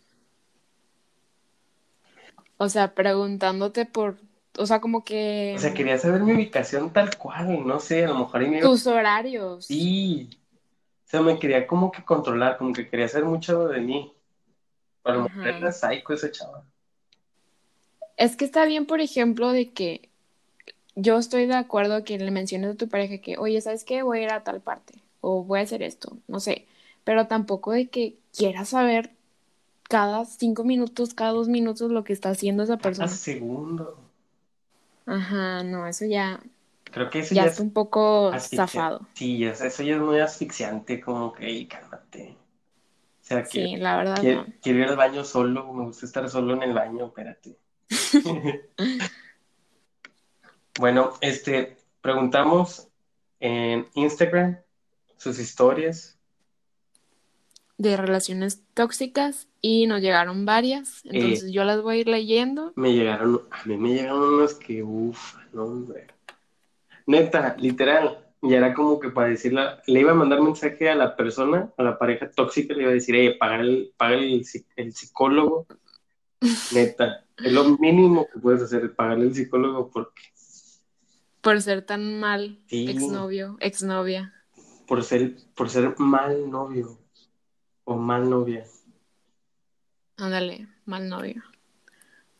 [2.58, 4.17] o sea, preguntándote por,
[4.57, 8.09] o sea, como que O sea, quería saber mi ubicación tal cual, no sé, a
[8.09, 9.65] lo mejor ahí me tus horarios.
[9.65, 10.29] Sí,
[11.05, 14.13] o sea, me quería como que controlar, como que quería hacer mucho de mí.
[15.03, 16.63] A lo mejor era psycho esa chava.
[18.17, 20.09] Es que está bien, por ejemplo, de que
[20.95, 24.03] yo estoy de acuerdo que le menciones a tu pareja que, oye, ¿sabes qué?
[24.03, 26.65] Voy a ir a tal parte o voy a hacer esto, no sé,
[27.03, 29.12] pero tampoco de que quieras saber
[29.83, 33.07] cada cinco minutos, cada dos minutos lo que está haciendo esa persona.
[33.07, 33.97] segundo.
[35.09, 36.39] Ajá, no, eso ya,
[36.83, 39.07] Creo que eso ya es un poco zafado.
[39.15, 42.37] Sí, es- eso ya es muy asfixiante, como que, "Ey, cálmate.
[43.19, 44.45] O sea, que Sí, la verdad no.
[44.61, 47.57] quiero ir al baño solo, me gusta estar solo en el baño, espérate.
[50.79, 52.87] Bueno, este, preguntamos
[53.39, 54.59] en Instagram
[55.17, 56.18] sus historias.
[57.79, 62.73] De relaciones tóxicas y nos llegaron varias, Eh, entonces yo las voy a ir leyendo.
[62.75, 66.07] me llegaron, a mí me llegaron unas que, uff, no, hombre.
[67.07, 71.15] Neta, literal, y era como que para decirle, le iba a mandar mensaje a la
[71.15, 74.93] persona, a la pareja tóxica, le iba a decir, hey, paga el, paga el, el
[74.93, 75.65] psicólogo.
[76.73, 80.21] Neta, es lo mínimo que puedes hacer, pagarle el psicólogo porque
[81.41, 82.89] Por ser tan mal Sí.
[82.89, 84.33] exnovio, exnovia.
[84.85, 86.99] por ser, por ser mal novio
[87.89, 88.63] o mal novia.
[90.17, 91.43] Ándale, mal novio.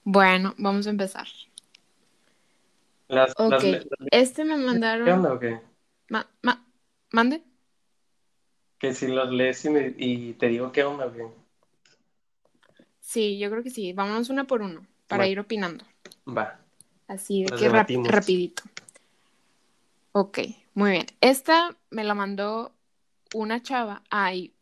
[0.04, 1.28] Bueno, vamos a empezar.
[3.08, 5.10] Las, Ok, las- este me ¿qué mandaron.
[5.10, 5.60] onda o qué?
[6.10, 6.66] ma- ma-
[7.12, 7.44] ¿Mande?
[8.78, 11.28] Que si los lees y, me- y te digo qué onda o qué.
[13.00, 13.94] Sí, yo creo que sí.
[13.94, 15.28] Vámonos una por uno para Va.
[15.28, 15.84] ir opinando.
[16.28, 16.60] Va,
[17.08, 18.64] Así de que rap- rapidito.
[20.12, 20.40] Ok,
[20.76, 21.06] muy bien.
[21.22, 22.72] Esta me la mandó
[23.34, 24.04] una chava.
[24.10, 24.54] Ay,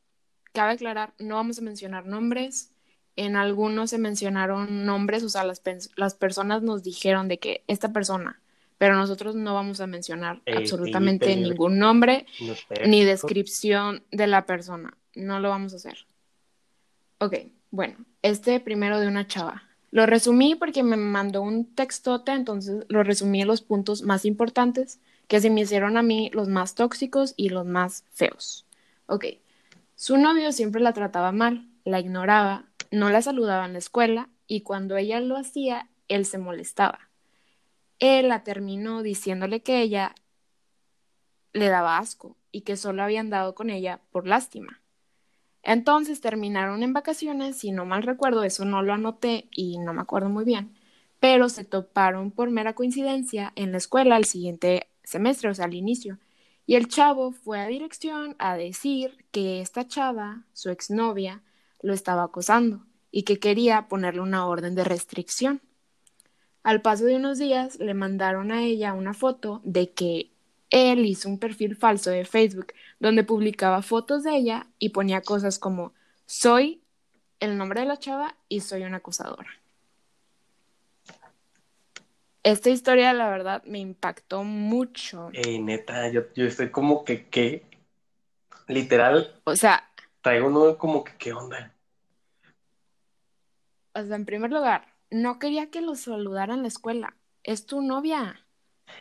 [0.58, 2.72] cabe aclarar, no vamos a mencionar nombres.
[3.16, 5.62] En algunos se mencionaron nombres, o sea, las,
[5.96, 8.42] las personas nos dijeron de que esta persona,
[8.80, 12.56] pero nosotros no vamos a mencionar Eh, absolutamente ningún nombre no
[12.88, 14.98] ni descripción de la persona.
[15.14, 16.08] No lo vamos a hacer.
[17.20, 17.36] Ok,
[17.70, 19.62] bueno, este primero de una chava.
[19.92, 25.00] Lo resumí porque me mandó un textote, entonces lo resumí en los puntos más importantes
[25.28, 28.66] que se me hicieron a mí los más tóxicos y los más feos.
[29.06, 29.26] Ok,
[29.98, 34.62] su novio siempre la trataba mal, la ignoraba, no la saludaba en la escuela y
[34.62, 37.10] cuando ella lo hacía, él se molestaba.
[37.98, 40.14] Él la terminó diciéndole que ella
[41.52, 44.84] le daba asco y que solo había andado con ella por lástima.
[45.64, 50.02] Entonces terminaron en vacaciones, si no mal recuerdo, eso no lo anoté y no me
[50.02, 50.76] acuerdo muy bien,
[51.20, 55.74] pero se toparon por mera coincidencia en la escuela al siguiente semestre, o sea, al
[55.74, 56.20] inicio.
[56.68, 61.42] Y el chavo fue a dirección a decir que esta chava, su exnovia,
[61.82, 65.62] lo estaba acosando y que quería ponerle una orden de restricción.
[66.64, 70.32] Al paso de unos días le mandaron a ella una foto de que
[70.70, 75.60] él hizo un perfil falso de Facebook donde publicaba fotos de ella y ponía cosas
[75.60, 75.94] como
[76.26, 76.82] soy
[77.40, 79.50] el nombre de la chava y soy una acosadora.
[82.48, 85.32] Esta historia, la verdad, me impactó mucho.
[85.34, 87.66] Ey, neta, yo, yo estoy como que, que,
[88.70, 89.84] literal, O sea,
[90.22, 91.74] traigo uno como que, ¿qué onda?
[93.94, 97.18] o sea, en primer lugar, no quería que lo saludara en la escuela.
[97.44, 98.46] Es tu novia.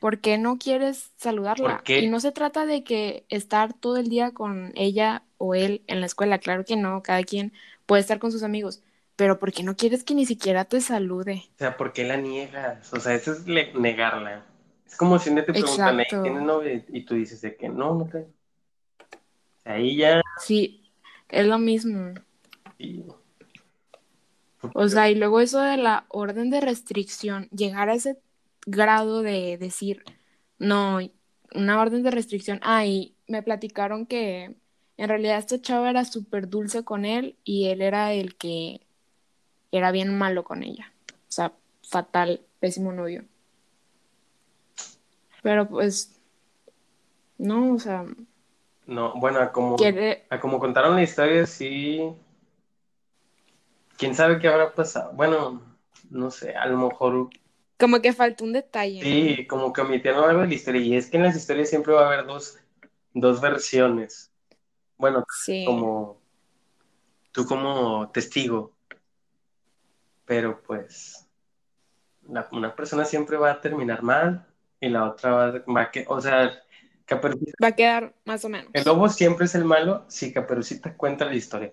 [0.01, 1.69] ¿Por qué no quieres saludarla?
[1.77, 2.01] ¿Por qué?
[2.01, 6.01] Y no se trata de que estar todo el día con ella o él en
[6.01, 6.41] la escuela.
[6.41, 7.53] Claro que no, cada quien
[7.87, 8.83] puede estar con sus amigos.
[9.17, 11.45] Pero ¿por qué no quieres que ni siquiera te salude?
[11.55, 12.93] O sea, ¿por qué la niegas?
[12.93, 14.45] O sea, eso es negarla.
[14.87, 16.23] Es como si día te preguntan, "Ey, Exacto.
[16.23, 16.85] ¿tienes novia?
[16.89, 18.27] Y tú dices de que no, no tengo.
[18.27, 20.21] O sea, ahí ya...
[20.39, 20.93] Sí,
[21.29, 22.13] es lo mismo.
[24.75, 28.19] O sea, y luego eso de la orden de restricción, llegar a ese
[28.67, 30.05] grado de decir,
[30.59, 30.99] no,
[31.55, 32.61] una orden de restricción.
[32.63, 34.57] Ah, y me platicaron que
[34.97, 38.86] en realidad esta chava era súper dulce con él y él era el que
[39.73, 40.93] era bien malo con ella.
[41.11, 41.53] O sea,
[41.83, 43.25] fatal, pésimo novio.
[45.43, 46.19] Pero pues,
[47.39, 48.05] no, o sea,
[48.87, 52.01] No, bueno, a como, quiere, a como contaron la historia, sí.
[53.99, 55.13] ¿Quién sabe qué habrá pasado?
[55.15, 55.63] Bueno,
[56.11, 57.31] no sé, a lo mejor
[57.79, 59.05] como que faltó un detalle, ¿no?
[59.05, 60.81] sí, como que omitieron algo de la historia.
[60.81, 62.59] Y es que en las historias siempre va a haber dos,
[63.13, 64.33] dos versiones.
[64.97, 66.19] Bueno, Sí, como
[67.33, 68.76] tú como testigo,
[70.27, 71.27] pero pues
[72.29, 74.47] la- una persona siempre va a terminar mal
[74.81, 76.53] y la otra va, va a que, o sea,
[77.07, 78.71] Caperucita, va a quedar más o menos.
[78.75, 81.73] el lobo siempre es el malo si Caperucita cuenta la historia.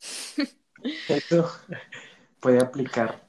[1.08, 1.50] Eso
[2.40, 3.24] puede aplicar.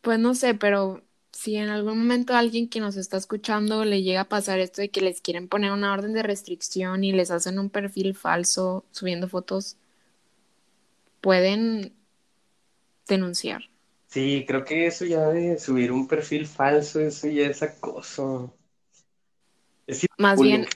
[0.00, 4.22] Pues no sé, pero si en algún momento alguien que nos está escuchando le llega
[4.22, 7.58] a pasar esto de que les quieren poner una orden de restricción y les hacen
[7.58, 9.76] un perfil falso subiendo fotos,
[11.20, 11.94] pueden
[13.06, 13.62] denunciar.
[14.08, 18.54] Sí, creo que eso ya de subir un perfil falso, eso ya es acoso.
[19.86, 20.66] Es Más bien,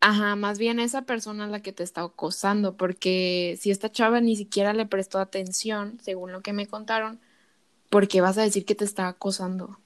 [0.00, 4.20] ajá, más bien esa persona es la que te está acosando, porque si esta chava
[4.20, 7.20] ni siquiera le prestó atención, según lo que me contaron,
[7.90, 9.78] ¿por qué vas a decir que te está acosando?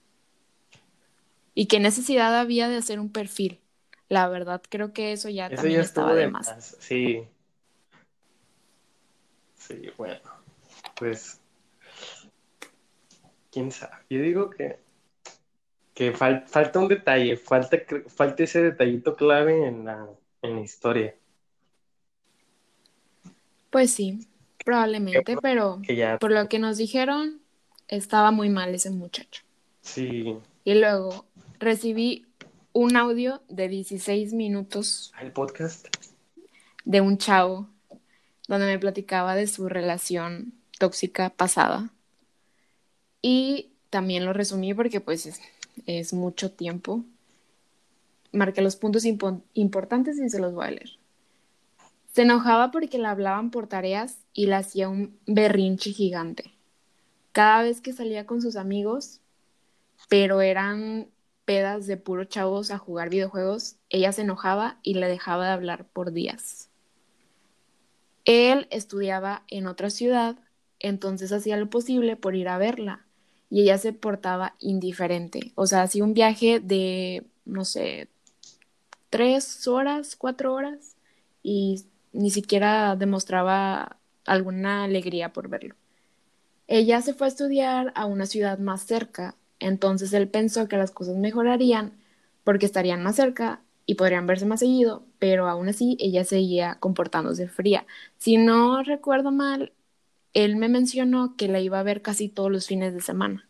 [1.55, 3.61] ¿Y qué necesidad había de hacer un perfil?
[4.09, 6.49] La verdad, creo que eso ya Eso también ya estaba de de más.
[6.49, 6.77] más.
[6.81, 7.25] Sí.
[9.69, 10.19] Sí, bueno.
[10.97, 11.41] Pues,
[13.53, 13.93] quién sabe.
[14.11, 14.79] Yo digo que,
[15.95, 17.77] que fal- falta un detalle, falta,
[18.09, 20.09] falta ese detallito clave en la,
[20.43, 21.15] en la historia.
[23.71, 24.27] Pues sí,
[24.65, 27.41] probablemente, pero Que ya, por lo que nos dijeron,
[27.89, 29.43] estaba muy mal ese muchacho.
[29.83, 30.37] sí.
[30.65, 31.25] Y luego
[31.59, 32.27] recibí
[32.75, 35.87] un audio de 16 minutos El podcast.
[36.85, 37.71] de un chavo
[38.49, 41.91] donde me platicaba de su relación tóxica pasada.
[43.23, 45.41] Y también lo resumí porque pues
[45.87, 47.05] es, mucho tiempo.
[48.33, 50.91] Marqué los puntos impo- importantes y se los voy a leer.
[52.13, 56.53] Se enojaba porque le hablaban por tareas y le hacía un berrinche gigante.
[57.33, 59.21] Cada vez que salía con sus amigos,
[60.09, 61.09] pero eran
[61.45, 65.87] pedas de puro chavos a jugar videojuegos, ella se enojaba y le dejaba de hablar
[65.87, 66.68] por días.
[68.29, 70.37] Él estudiaba en otra ciudad,
[70.81, 73.07] entonces hacía lo posible por ir a verla
[73.49, 75.53] y ella se portaba indiferente.
[75.55, 78.11] O sea, hacía un viaje de, no sé,
[79.09, 80.97] tres horas, cuatro horas
[81.43, 85.75] y ni siquiera demostraba alguna alegría por verlo.
[86.67, 90.91] Ella se fue a estudiar a una ciudad más cerca, entonces él pensó que las
[90.91, 91.95] cosas mejorarían
[92.45, 97.49] porque estarían más cerca y podrían verse más seguido, pero aún así ella seguía comportándose
[97.49, 97.87] fría.
[98.19, 99.73] Si no recuerdo mal,
[100.35, 103.49] él me mencionó que la iba a ver casi todos los fines de semana.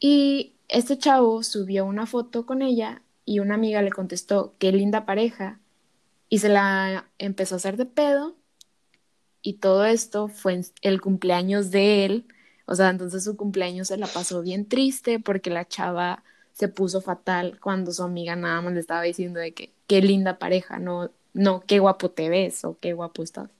[0.00, 5.06] Y este chavo subió una foto con ella y una amiga le contestó, qué linda
[5.06, 5.60] pareja,
[6.28, 8.34] y se la empezó a hacer de pedo
[9.42, 12.26] y todo esto fue el cumpleaños de él,
[12.66, 17.00] o sea, entonces su cumpleaños se la pasó bien triste porque la chava se puso
[17.00, 21.10] fatal cuando su amiga nada más le estaba diciendo de que qué linda pareja, no,
[21.34, 23.50] no, qué guapo te ves o qué guapo estás.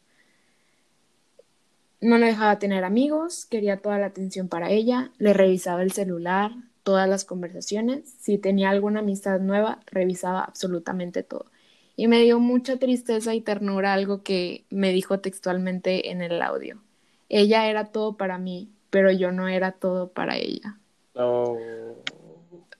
[2.00, 6.52] No le dejaba tener amigos, quería toda la atención para ella, le revisaba el celular,
[6.82, 11.46] todas las conversaciones, si tenía alguna amistad nueva, revisaba absolutamente todo.
[11.94, 16.82] Y me dio mucha tristeza y ternura algo que me dijo textualmente en el audio.
[17.28, 20.78] Ella era todo para mí, pero yo no era todo para ella.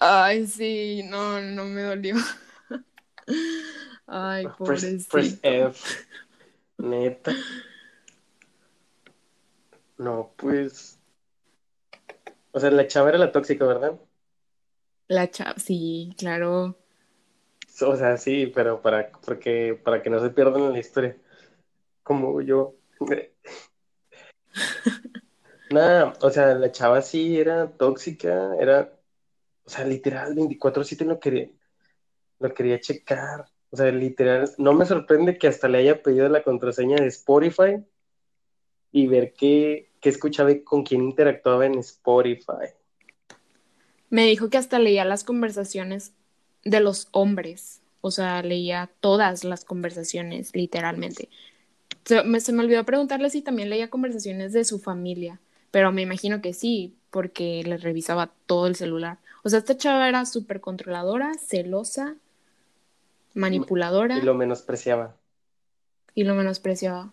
[0.05, 2.17] Ay, sí, no, no me dolió.
[4.09, 5.49] Ay, Press, press pobrecito.
[5.49, 6.07] F.
[6.79, 7.33] Neta.
[9.99, 10.99] No, pues.
[12.51, 13.93] O sea, la chava era la tóxica, ¿verdad?
[15.07, 16.77] La chava, sí, claro.
[17.81, 21.17] O sea, sí, pero para, porque, para que no se pierdan en la historia.
[22.03, 22.75] Como yo.
[25.71, 28.93] Nada, o sea, la chava sí era tóxica, era,
[29.65, 31.49] o sea, literal, 24/7 lo quería,
[32.39, 33.47] lo quería checar.
[33.71, 37.83] O sea, literal, no me sorprende que hasta le haya pedido la contraseña de Spotify
[38.91, 42.75] y ver qué, qué escuchaba y con quién interactuaba en Spotify.
[44.11, 46.13] Me dijo que hasta leía las conversaciones
[46.65, 47.81] de los hombres.
[48.03, 51.31] O sea, leía todas las conversaciones, literalmente.
[52.05, 55.41] Se me, se me olvidó preguntarle si también leía conversaciones de su familia,
[55.71, 59.19] pero me imagino que sí, porque le revisaba todo el celular.
[59.45, 62.17] O sea, esta chava era súper controladora, celosa,
[63.35, 65.17] manipuladora Y lo menospreciaba.
[66.15, 67.13] y lo menospreciaba.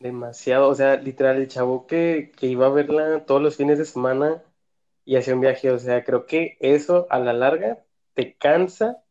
[0.00, 3.84] Demasiado, o sea, literal, el chavo que, que iba a verla todos los fines de
[3.84, 4.42] semana
[5.04, 7.84] y hacía un viaje, o sea, creo que eso a la larga
[8.14, 9.02] te cansa,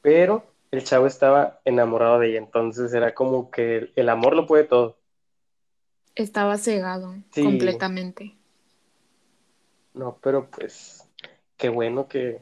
[0.00, 4.46] pero el chavo estaba enamorado de ella, entonces era como que el, el amor lo
[4.46, 4.98] puede todo.
[6.16, 7.42] Estaba cegado Sí.
[7.44, 8.36] completamente.
[9.94, 11.08] No, pero pues,
[11.56, 12.40] qué bueno que,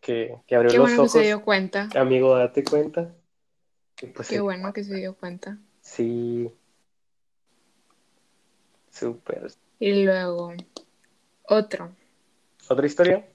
[0.00, 1.88] que, que abrió Qué los bueno que se dio cuenta.
[1.94, 3.14] Amigo, date cuenta.
[4.02, 5.58] Y pues Qué sí, bueno que se dio cuenta.
[5.80, 6.50] sí,
[8.90, 9.52] súper.
[9.78, 10.52] Y luego,
[11.44, 11.94] otro.
[12.68, 13.26] ¿Otra historia?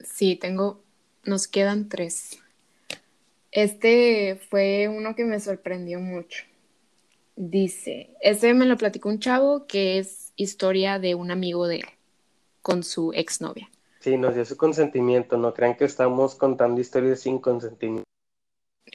[0.00, 0.82] Sí, tengo,
[1.24, 2.38] nos quedan tres.
[3.50, 6.44] Este fue uno que me sorprendió mucho.
[7.36, 11.84] Dice, este me lo platicó un chavo que es historia de un amigo de él
[12.62, 13.70] con su exnovia.
[14.00, 18.04] Sí, nos dio su consentimiento, no crean que estamos contando historias sin consentimiento.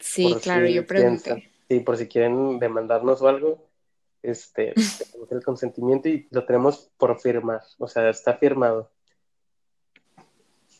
[0.01, 1.23] Sí, por claro, si yo pregunté.
[1.33, 1.51] piensan.
[1.69, 3.69] Sí, por si quieren demandarnos o algo,
[4.23, 4.73] este,
[5.11, 8.91] tenemos el consentimiento y lo tenemos por firmar, o sea, está firmado.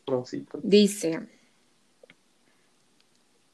[0.09, 1.27] No, sí, por- Dice,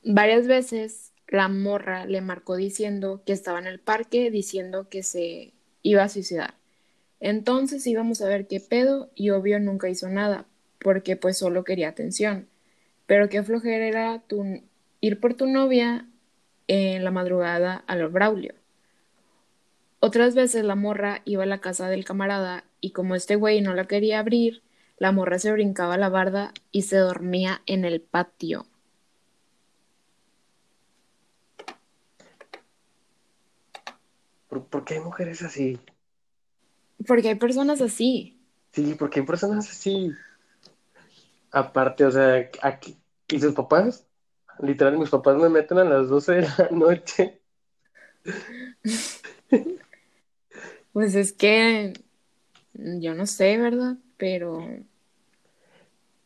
[0.04, 5.54] varias veces la morra le marcó diciendo que estaba en el parque, diciendo que se
[5.82, 6.56] iba a suicidar.
[7.26, 10.46] Entonces íbamos a ver qué pedo y obvio nunca hizo nada,
[10.80, 12.50] porque pues solo quería atención.
[13.06, 14.22] Pero qué flojera era
[15.00, 16.06] ir por tu novia
[16.68, 18.54] en la madrugada al Braulio.
[20.02, 23.74] Otras veces la morra iba a la casa del camarada y como este güey no
[23.74, 24.62] la quería abrir,
[24.98, 28.66] la morra se brincaba la barda y se dormía en el patio.
[34.50, 35.80] ¿Por, por qué hay mujeres así?
[37.08, 38.40] Porque hay personas así.
[38.72, 40.12] Sí, porque hay personas así.
[41.52, 42.98] Aparte, o sea, aquí,
[43.28, 44.08] ¿y sus papás?
[44.60, 47.42] Literal, mis papás me meten a las 12 de la noche.
[50.92, 51.94] Pues es que
[52.74, 53.98] yo no sé, ¿verdad?
[54.18, 54.68] Pero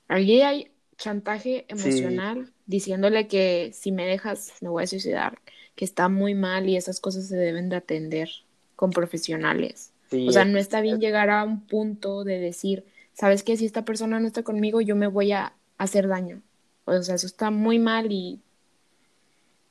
[0.08, 5.40] ahí hay chantaje emocional diciéndole que si me dejas me voy a suicidar,
[5.76, 8.30] que está muy mal y esas cosas se deben de atender
[8.76, 9.94] con profesionales.
[10.10, 13.58] Sí, O sea, no está bien llegar a un punto de decir, ¿sabes qué?
[13.58, 16.42] Si esta persona no está conmigo, yo me voy a hacer daño.
[16.86, 18.42] O sea, eso está muy mal y,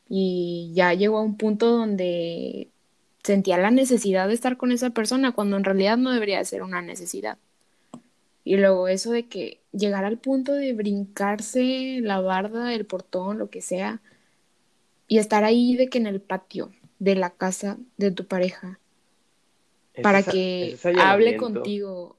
[0.08, 2.68] y ya llegó a un punto donde
[3.22, 6.62] sentía la necesidad de estar con esa persona cuando en realidad no debería de ser
[6.62, 7.38] una necesidad.
[8.44, 13.50] Y luego eso de que llegar al punto de brincarse la barda, el portón, lo
[13.50, 14.00] que sea,
[15.08, 18.78] y estar ahí de que en el patio de la casa de tu pareja
[20.02, 22.18] para que hable contigo.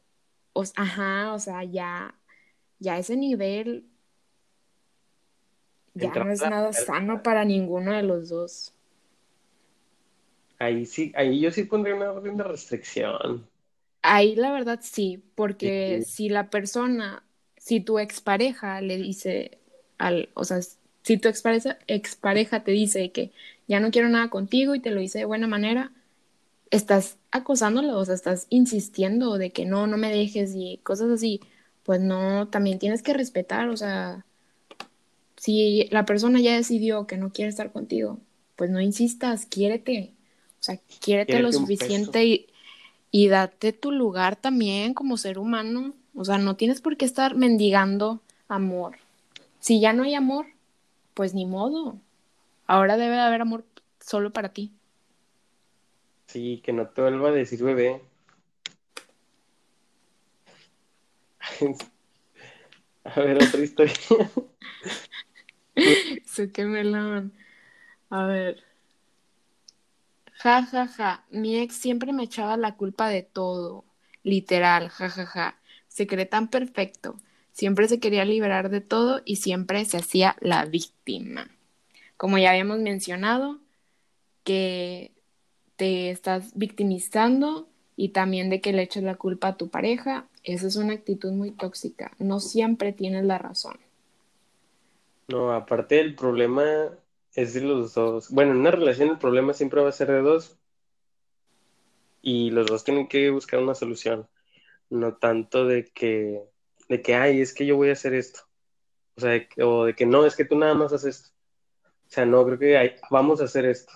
[0.53, 2.15] O, ajá, o sea, ya,
[2.79, 3.85] ya ese nivel
[5.95, 8.73] ya no es nada sano para ninguno de los dos.
[10.59, 13.47] Ahí sí, ahí yo sí pondría una orden de restricción.
[14.01, 16.05] Ahí la verdad sí, porque Sí.
[16.05, 17.23] si la persona,
[17.57, 19.59] si tu expareja le dice
[19.97, 20.59] al, o sea,
[21.03, 23.31] si tu expareja, expareja te dice que
[23.67, 25.91] ya no quiero nada contigo y te lo dice de buena manera,
[26.71, 31.41] estás acosándolo, o sea, estás insistiendo de que no, no me dejes y cosas así,
[31.83, 34.25] pues no, también tienes que respetar, o sea,
[35.37, 38.19] si la persona ya decidió que no quiere estar contigo,
[38.55, 40.13] pues no insistas, quiérete,
[40.59, 42.47] o sea, quiérete lo Quiérete suficiente y,
[43.11, 47.35] y date tu lugar también como ser humano, o sea, no tienes por qué estar
[47.35, 48.97] mendigando amor.
[49.59, 50.47] Si ya no hay amor,
[51.13, 51.97] pues ni modo,
[52.65, 53.63] ahora debe de haber amor
[53.99, 54.71] solo para ti.
[56.27, 58.01] Sí, que no te vuelva a decir bebé.
[63.03, 63.93] A ver, otra historia.
[66.25, 67.31] Sé que melón.
[68.09, 68.63] A ver.
[70.33, 71.25] Ja, ja, ja.
[71.29, 73.85] Mi ex siempre me echaba la culpa de todo.
[74.23, 75.59] Literal, ja, ja, ja.
[75.87, 77.17] Se cree tan perfecto.
[77.53, 81.49] Siempre se quería liberar de todo y siempre se hacía la víctima.
[82.17, 83.59] Como ya habíamos mencionado,
[84.43, 85.16] que
[85.77, 90.27] te estás victimizando y también de que le eches la culpa a tu pareja.
[90.43, 92.11] Esa es una actitud muy tóxica.
[92.19, 93.77] No siempre tienes la razón.
[95.27, 96.89] No, aparte el problema
[97.33, 98.29] es de los dos.
[98.31, 100.57] Bueno, en una relación el problema siempre va a ser de dos
[102.21, 104.27] y los dos tienen que buscar una solución.
[104.89, 106.41] No tanto de que,
[106.87, 108.41] de que, ay, es que yo voy a hacer esto.
[109.15, 111.29] O sea, de o de que no, es que tú nada más haces esto.
[112.07, 113.93] O sea, no, creo que vamos a hacer esto.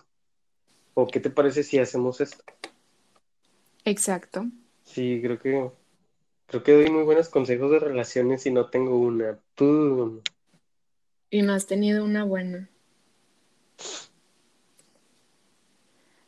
[0.94, 2.44] ¿O qué te parece si hacemos esto?
[3.86, 4.46] Exacto.
[4.84, 5.72] Sí, creo que,
[6.48, 9.39] creo que doy muy buenos consejos de relaciones y no tengo una.
[9.56, 10.22] Tú,
[11.30, 12.70] Y no has tenido una buena.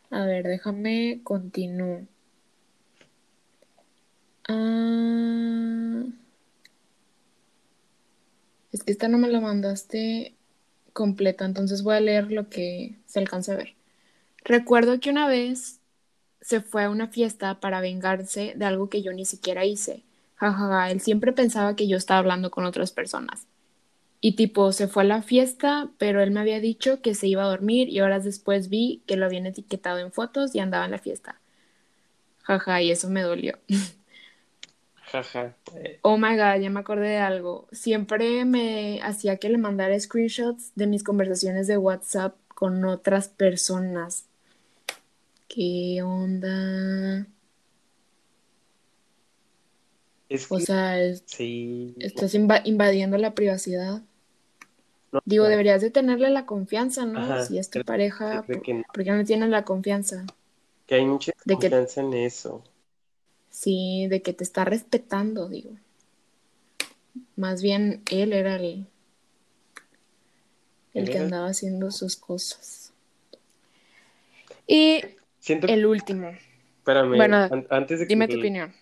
[0.10, 2.04] A ver, déjame continuar.
[4.48, 6.04] Ah,
[8.72, 10.36] es que esta no me la mandaste
[10.94, 13.76] completa, entonces voy a leer lo que se alcanza a ver.
[14.44, 15.80] Recuerdo que una vez
[16.42, 20.04] se fue a una fiesta para vengarse de algo que yo ni siquiera hice.
[20.36, 23.48] Jajaja, él siempre pensaba que yo estaba hablando con otras personas.
[24.20, 27.44] Y tipo, se fue a la fiesta, pero él me había dicho que se iba
[27.44, 30.92] a dormir y horas después vi que lo habían etiquetado en fotos y andaba en
[30.92, 31.40] la fiesta.
[32.44, 33.60] Jaja, y eso me dolió.
[35.12, 35.56] Jaja.
[36.02, 37.68] Oh my god, ya me acordé de algo.
[37.72, 44.26] Siempre me hacía que le mandara screenshots de mis conversaciones de WhatsApp con otras personas.
[45.54, 47.28] ¿Qué onda?
[50.30, 51.94] Es O sea, es- sí.
[52.00, 54.02] estás inva- invadiendo la privacidad.
[55.12, 57.20] no, Digo, no, deberías de tenerle la confianza, ¿no?
[57.20, 58.84] Ajá, Si es tu pareja, ¿por, que no.
[58.92, 60.26] por qué no tienes la confianza?
[60.88, 62.64] Que hay mucha De que- confianza en eso.
[63.52, 65.70] Sí, de que te está respetando, digo.
[67.36, 68.88] Más bien él era el,
[70.96, 72.92] el que andaba haciendo sus cosas.
[74.66, 75.04] Y
[75.46, 76.32] Siento el último,
[76.80, 78.74] espérame, bueno, an- antes de que dime tu opinión.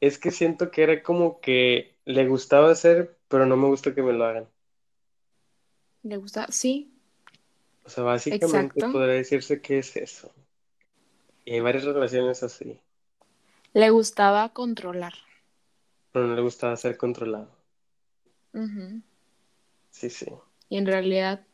[0.00, 4.02] Es que siento que era como que le gustaba hacer, pero no me gusta que
[4.02, 4.48] me lo hagan.
[6.02, 6.46] ¿Le gusta?
[6.50, 6.90] Sí,
[7.86, 8.86] O sea, básicamente Exacto.
[8.92, 10.30] podría decirse que es eso.
[11.46, 12.78] Y hay varias relaciones así,
[13.74, 15.14] le gustaba controlar.
[16.10, 17.48] pero no le gustaba ser controlado.
[18.54, 19.02] Ujú.
[19.90, 20.26] Sí, sí.
[20.68, 21.44] Y en realidad,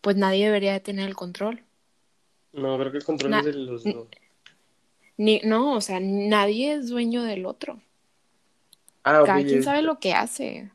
[0.00, 1.62] pues nadie debería de tener el control.
[2.52, 4.08] No, creo que el control Na- es de los dos.
[5.16, 7.80] Ni, no, o sea, nadie es dueño del otro.
[9.04, 10.70] Ah, Cada quien sabe lo que hace.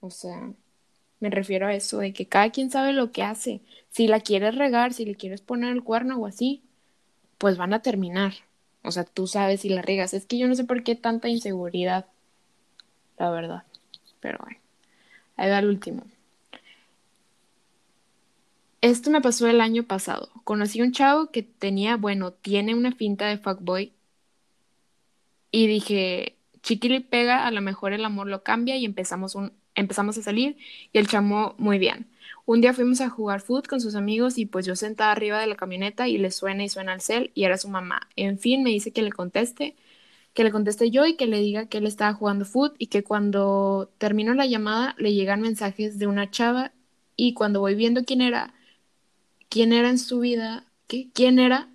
[0.00, 0.52] O sea,
[1.20, 3.60] me refiero a eso, de que cada quien sabe lo que hace.
[3.90, 6.62] Si la quieres regar, si le quieres poner el cuerno o así,
[7.38, 8.34] pues van a terminar.
[8.84, 10.14] O sea, tú sabes si la regas.
[10.14, 12.06] Es que yo no sé por qué tanta inseguridad,
[13.18, 13.62] la verdad.
[14.20, 14.58] Pero bueno,
[15.36, 16.04] ahí va el último.
[18.88, 20.30] Esto me pasó el año pasado.
[20.44, 23.92] Conocí un chavo que tenía, bueno, tiene una finta de fuckboy
[25.50, 30.16] y dije, chiquili pega, a lo mejor el amor lo cambia y empezamos, un, empezamos
[30.16, 30.56] a salir
[30.90, 32.06] y el chamo muy bien.
[32.46, 35.48] Un día fuimos a jugar foot con sus amigos y pues yo sentada arriba de
[35.48, 38.08] la camioneta y le suena y suena el cel y era su mamá.
[38.16, 39.76] En fin, me dice que le conteste,
[40.32, 43.04] que le conteste yo y que le diga que él estaba jugando foot y que
[43.04, 46.72] cuando termino la llamada le llegan mensajes de una chava
[47.16, 48.54] y cuando voy viendo quién era,
[49.48, 51.10] quién era en su vida, ¿qué?
[51.12, 51.68] ¿Quién era?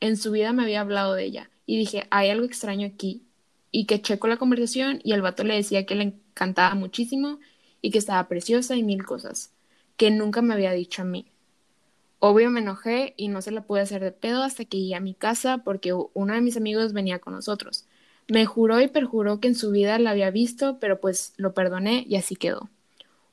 [0.00, 3.22] En su vida me había hablado de ella y dije, hay algo extraño aquí
[3.70, 7.38] y que checo la conversación y el vato le decía que le encantaba muchísimo
[7.82, 9.52] y que estaba preciosa y mil cosas
[9.96, 11.26] que nunca me había dicho a mí.
[12.20, 15.00] Obvio me enojé y no se la pude hacer de pedo hasta que llegué a
[15.00, 17.86] mi casa porque uno de mis amigos venía con nosotros.
[18.28, 22.04] Me juró y perjuró que en su vida la había visto, pero pues lo perdoné
[22.08, 22.70] y así quedó.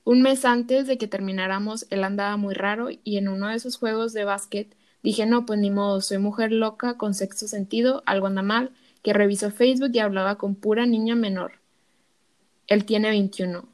[0.07, 3.75] Un mes antes de que termináramos, él andaba muy raro y en uno de esos
[3.75, 8.27] juegos de básquet dije, no, pues ni modo, soy mujer loca con sexto sentido, algo
[8.27, 8.71] anda mal,
[9.03, 11.59] que revisó Facebook y hablaba con pura niña menor.
[12.67, 13.67] Él tiene 21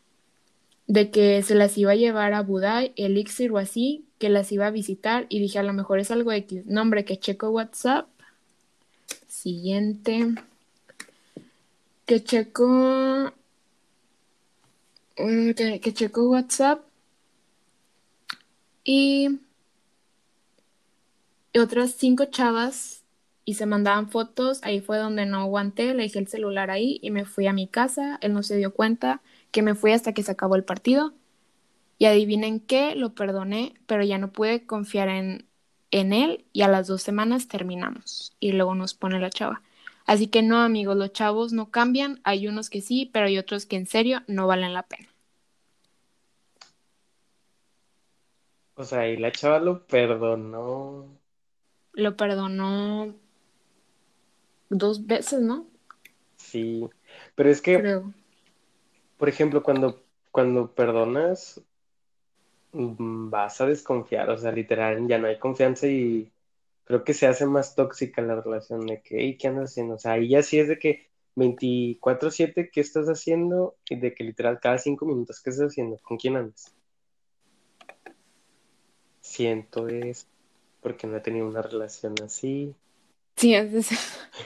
[0.88, 4.66] de que se las iba a llevar a Budai, Elixir o así, que las iba
[4.66, 6.66] a visitar y dije a lo mejor es algo X.
[6.66, 8.08] Nombre que checo WhatsApp.
[9.28, 10.34] Siguiente.
[12.08, 13.34] Que checo.
[15.18, 16.84] Mm, Que, checo WhatsApp.
[18.84, 19.40] Y,
[21.54, 23.04] y otras cinco chavas
[23.46, 24.60] y se mandaban fotos.
[24.64, 25.94] Ahí fue donde no aguanté.
[25.94, 28.18] Le dejé el celular ahí y me fui a mi casa.
[28.22, 31.14] Él no se dio cuenta que me fui hasta que se acabó el partido.
[31.98, 35.48] Y adivinen qué, lo perdoné, pero ya no pude confiar en,
[35.92, 38.36] en él y a las dos semanas terminamos.
[38.40, 39.62] Y luego nos pone la chava.
[40.06, 42.20] Así que no, amigos, los chavos no cambian.
[42.24, 45.08] Hay unos que sí, pero hay otros que en serio no valen la pena.
[48.76, 51.08] O sea, y la chava lo perdonó.
[51.94, 53.16] Lo perdonó
[54.70, 55.68] dos veces, ¿no?
[56.38, 56.90] Sí.
[57.36, 58.14] Pero es que, Creo.
[59.18, 61.62] por ejemplo, cuando, cuando perdonas,
[62.74, 64.30] mm, vas a desconfiar.
[64.32, 66.33] O sea, literal, ya no hay confianza y
[66.86, 69.96] creo que se hace más tóxica la relación de que, "Ey, ¿qué andas haciendo?
[69.96, 73.76] O sea, ahí ya sí es de que 24/7, ¿qué estás haciendo?
[73.90, 75.98] Y de que literal cada cinco minutos, ¿qué estás haciendo?
[76.00, 76.74] ¿Con quién andas?
[79.22, 80.28] Siento es
[80.82, 82.76] porque no he tenido una relación así
[83.36, 83.90] Sí, es, es-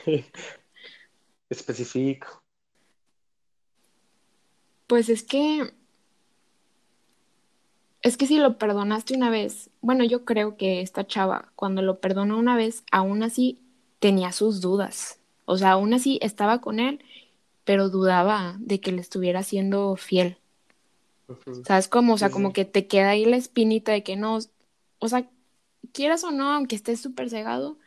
[1.49, 2.41] específico.
[4.87, 5.73] Pues es que
[8.07, 11.99] es que si lo perdonaste una vez, bueno, yo creo que esta chava, cuando lo
[11.99, 13.59] perdonó una vez, aún así
[13.99, 15.19] tenía sus dudas.
[15.45, 16.99] O sea, aún así estaba con él,
[17.63, 20.37] pero dudaba de que le estuviera siendo fiel.
[21.65, 22.13] ¿Sabes cómo?
[22.13, 24.39] O sea, como que te queda ahí la espinita de que no,
[24.99, 25.29] o sea,
[25.91, 27.77] quieras o no, aunque estés súper cegado,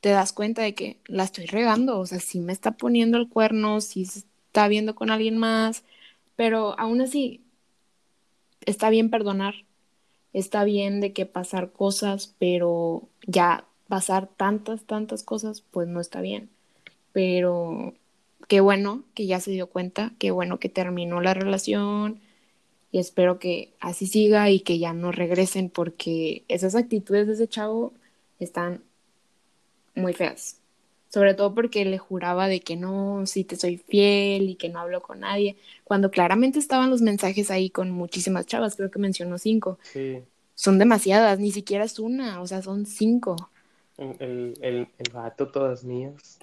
[0.00, 3.28] te das cuenta de que la estoy regando, o sea, si me está poniendo el
[3.28, 5.84] cuerno, si está viendo con alguien más,
[6.36, 7.43] pero aún así
[8.66, 9.54] está bien perdonar,
[10.32, 16.20] está bien de que pasar cosas, pero ya pasar tantas, tantas cosas, pues no está
[16.20, 16.50] bien.
[17.12, 17.94] Pero
[18.48, 22.20] qué bueno que ya se dio cuenta, qué bueno que terminó la relación
[22.92, 27.48] y espero que así siga y que ya no regresen porque esas actitudes de ese
[27.48, 27.92] chavo
[28.38, 28.82] están
[29.94, 30.63] muy feas.
[31.08, 34.80] Sobre todo porque le juraba de que no, si te soy fiel y que no
[34.80, 39.38] hablo con nadie, cuando claramente estaban los mensajes ahí con muchísimas chavas, creo que mencionó
[39.38, 39.78] cinco.
[39.92, 40.22] Sí.
[40.56, 43.50] Son demasiadas, ni siquiera es una, o sea, son cinco.
[43.96, 46.38] El, el, el vato, todas mías.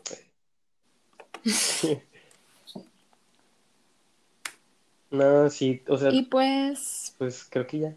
[5.11, 6.11] no, sí, o sea.
[6.11, 7.15] Y pues.
[7.17, 7.95] Pues creo que ya.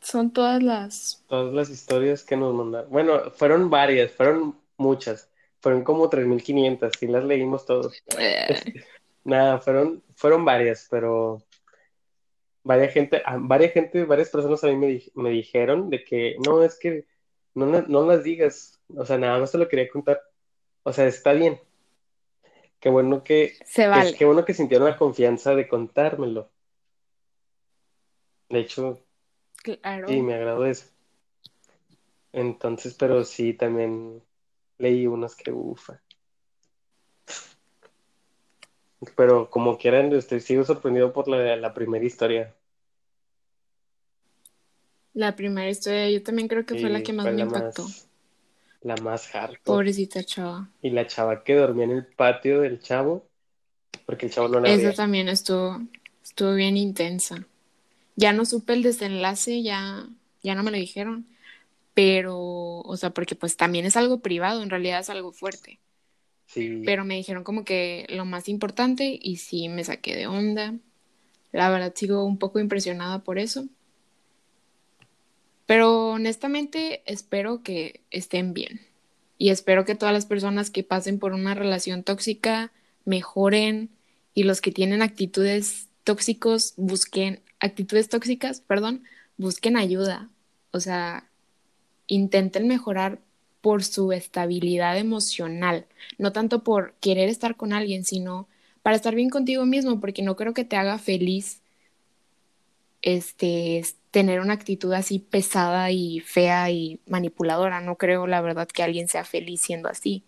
[0.00, 1.24] Son todas las...
[1.28, 2.90] Todas las historias que nos mandaron.
[2.90, 5.30] Bueno, fueron varias, fueron muchas.
[5.60, 8.02] Fueron como 3.500, sí las leímos todos.
[8.18, 8.74] Eh.
[9.24, 11.42] Nada, fueron, fueron varias, pero
[12.62, 16.62] varias gente, ah, varias gente, varias personas a mí me, me dijeron de que no,
[16.62, 17.06] es que
[17.54, 18.80] no, no las digas.
[18.96, 20.22] O sea, nada más te lo quería contar.
[20.82, 21.60] O sea, está bien.
[22.80, 24.14] Qué bueno que, Se vale.
[24.14, 26.50] qué bueno que sintieron la confianza de contármelo.
[28.48, 29.04] De hecho,
[29.62, 30.08] Claro.
[30.08, 30.86] Sí, me agradó eso.
[32.32, 34.22] Entonces, pero sí, también
[34.78, 36.00] leí unos que ufa.
[39.16, 42.54] Pero como quieran, estoy, sigo sorprendido por la, la primera historia.
[45.14, 47.86] La primera historia, yo también creo que fue la que más me impactó.
[48.82, 49.58] la más hardcore.
[49.64, 50.68] Pobrecita chava.
[50.80, 53.26] Y la chava que dormía en el patio del chavo,
[54.06, 55.80] porque el chavo no la Esa también estuvo,
[56.22, 57.44] estuvo bien intensa.
[58.18, 60.08] Ya no supe el desenlace, ya,
[60.42, 61.24] ya no me lo dijeron,
[61.94, 62.36] pero,
[62.80, 65.78] o sea, porque pues también es algo privado, en realidad es algo fuerte.
[66.46, 66.82] Sí.
[66.84, 70.74] Pero me dijeron como que lo más importante y sí me saqué de onda.
[71.52, 73.68] La verdad sigo un poco impresionada por eso.
[75.66, 78.80] Pero honestamente espero que estén bien.
[79.36, 82.72] Y espero que todas las personas que pasen por una relación tóxica
[83.04, 83.90] mejoren
[84.34, 89.04] y los que tienen actitudes tóxicos busquen actitudes tóxicas, perdón,
[89.36, 90.28] busquen ayuda.
[90.70, 91.28] O sea,
[92.06, 93.20] intenten mejorar
[93.60, 95.86] por su estabilidad emocional,
[96.16, 98.48] no tanto por querer estar con alguien, sino
[98.82, 101.60] para estar bien contigo mismo, porque no creo que te haga feliz
[103.02, 107.80] este tener una actitud así pesada y fea y manipuladora.
[107.80, 110.24] No creo la verdad que alguien sea feliz siendo así.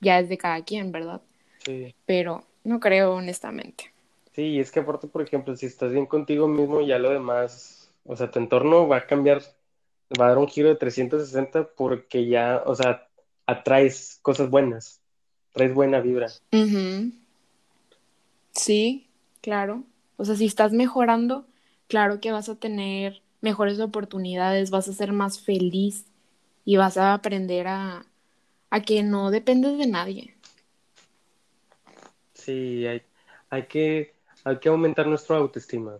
[0.00, 1.22] Ya es de cada quien, ¿verdad?
[1.64, 1.94] Sí.
[2.04, 3.93] Pero no creo honestamente.
[4.34, 8.16] Sí, es que aparte, por ejemplo, si estás bien contigo mismo, ya lo demás, o
[8.16, 9.42] sea, tu entorno va a cambiar,
[10.20, 13.06] va a dar un giro de 360 porque ya, o sea,
[13.46, 15.00] atraes cosas buenas,
[15.52, 16.28] traes buena vibra.
[18.50, 19.06] Sí,
[19.40, 19.84] claro.
[20.16, 21.46] O sea, si estás mejorando,
[21.86, 26.06] claro que vas a tener mejores oportunidades, vas a ser más feliz
[26.64, 28.04] y vas a aprender a,
[28.70, 30.34] a que no dependes de nadie.
[32.32, 33.02] Sí, hay,
[33.50, 34.13] hay que
[34.44, 35.98] hay que aumentar nuestra autoestima,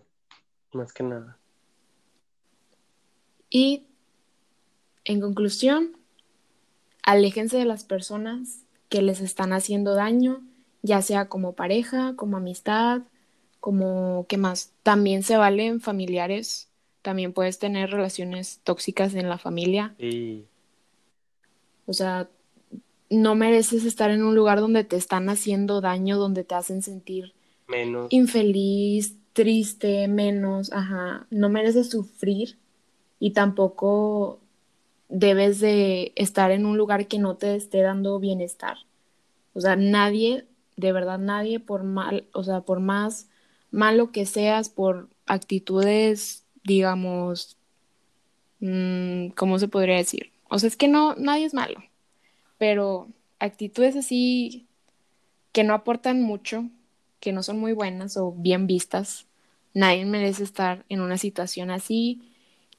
[0.71, 1.37] más que nada.
[3.49, 3.85] Y,
[5.03, 5.97] en conclusión,
[7.03, 10.43] aléjense de las personas que les están haciendo daño,
[10.83, 13.01] ya sea como pareja, como amistad,
[13.59, 14.73] como, ¿qué más?
[14.83, 16.69] También se valen familiares,
[17.01, 19.95] también puedes tener relaciones tóxicas en la familia.
[19.99, 20.45] Sí.
[21.87, 22.29] O sea,
[23.09, 27.34] no mereces estar en un lugar donde te están haciendo daño, donde te hacen sentir
[27.67, 28.07] menos.
[28.11, 31.27] Infeliz, triste, menos, ajá.
[31.29, 32.57] No mereces sufrir
[33.19, 34.39] y tampoco
[35.09, 38.77] debes de estar en un lugar que no te esté dando bienestar.
[39.53, 40.45] O sea, nadie,
[40.75, 43.29] de verdad nadie, por mal, o sea, por más
[43.71, 47.57] malo que seas, por actitudes, digamos,
[48.59, 50.31] mmm, ¿cómo se podría decir?
[50.49, 51.83] O sea, es que no, nadie es malo,
[52.57, 53.07] pero
[53.39, 54.65] actitudes así
[55.51, 56.69] que no aportan mucho,
[57.25, 59.25] que no son muy buenas o bien vistas.
[59.73, 62.21] Nadie merece estar en una situación así,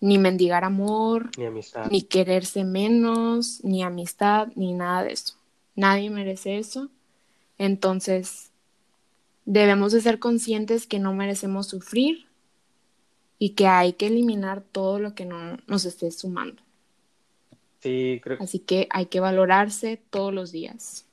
[0.01, 5.35] ni mendigar amor, ni amistad, ni quererse menos, ni amistad, ni nada de eso.
[5.75, 6.91] Nadie merece eso.
[7.59, 8.53] Entonces,
[9.47, 12.27] debemos de ser conscientes que no merecemos sufrir
[13.41, 16.63] y que hay que eliminar todo lo que no nos esté sumando.
[17.81, 21.06] Sí, creo, Así que hay que valorarse todos los días.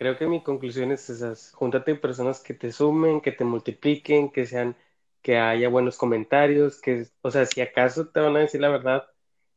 [0.00, 1.52] Creo que mi conclusión es esas.
[1.52, 4.74] Júntate personas que te sumen, que te multipliquen, que sean,
[5.20, 9.04] que haya buenos comentarios, que, o sea, si acaso te van a decir la verdad,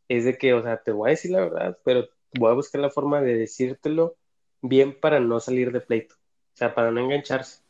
[0.09, 2.81] es de que, o sea, te voy a decir la verdad, pero voy a buscar
[2.81, 4.17] la forma de decírtelo
[4.61, 7.61] bien para no salir de pleito, o sea, para no engancharse.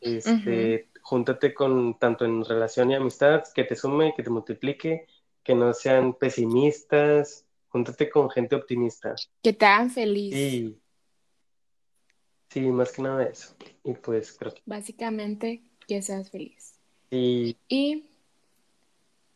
[0.00, 5.06] Este, júntate con tanto en relación y amistad, que te sume, que te multiplique,
[5.44, 9.14] que no sean pesimistas, júntate con gente optimista.
[9.40, 10.34] Que te hagan feliz.
[10.34, 10.80] Sí,
[12.50, 13.54] sí, más que nada eso.
[13.84, 16.78] Y pues creo que Básicamente, que seas feliz.
[17.10, 18.04] sí, Y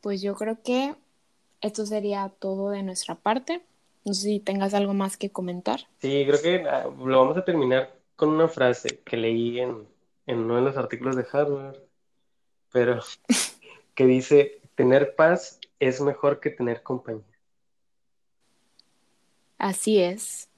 [0.03, 0.95] pues yo creo que
[1.63, 3.63] esto sería todo de nuestra parte.
[4.05, 5.89] No sé si tengas algo más que comentar.
[6.01, 9.89] sí, creo que ah, lo vamos a terminar con una frase que leí en,
[10.27, 11.77] en uno de los artículos de Harvard,
[12.73, 13.01] pero
[13.95, 17.25] que dice, tener paz es mejor que tener compañía.
[19.59, 20.49] Así es.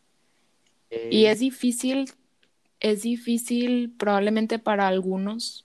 [1.09, 2.11] Y Eh, es difícil,
[2.83, 5.65] es difícil probablemente para algunos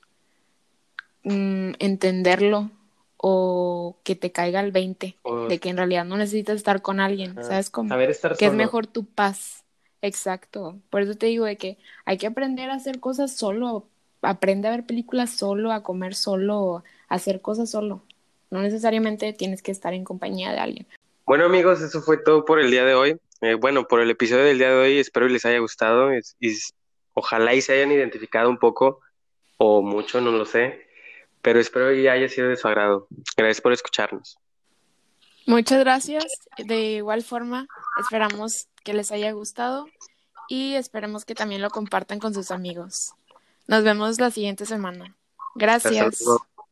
[1.23, 2.69] mm, entenderlo
[3.17, 6.99] o que te caiga el 20 o de que en realidad no necesitas estar con
[6.99, 7.89] alguien, ¿sabes cómo?
[7.89, 9.63] saber estar Que es mejor tu paz.
[10.03, 10.77] Exacto.
[10.91, 13.87] Por eso te digo de que hay que aprender a hacer cosas solo.
[14.21, 18.03] Aprende a ver películas solo, a comer solo, a hacer cosas solo.
[18.51, 20.87] No necesariamente tienes que estar en compañía de alguien.
[21.25, 23.17] Bueno amigos, eso fue todo por el día de hoy.
[23.41, 26.53] Eh, bueno, por el episodio del día de hoy, espero les haya gustado y,
[27.17, 28.99] ojalá y se hayan identificado un poco
[29.57, 30.87] o mucho, no lo sé,
[31.41, 33.07] pero espero y haya sido de su agrado.
[33.35, 34.37] Gracias por escucharnos.
[35.47, 36.25] Muchas gracias.
[36.57, 37.67] De igual forma,
[37.99, 39.87] esperamos que les haya gustado
[40.47, 43.13] y esperemos que también lo compartan con sus amigos.
[43.65, 45.15] Nos vemos la siguiente semana.
[45.55, 46.23] Gracias.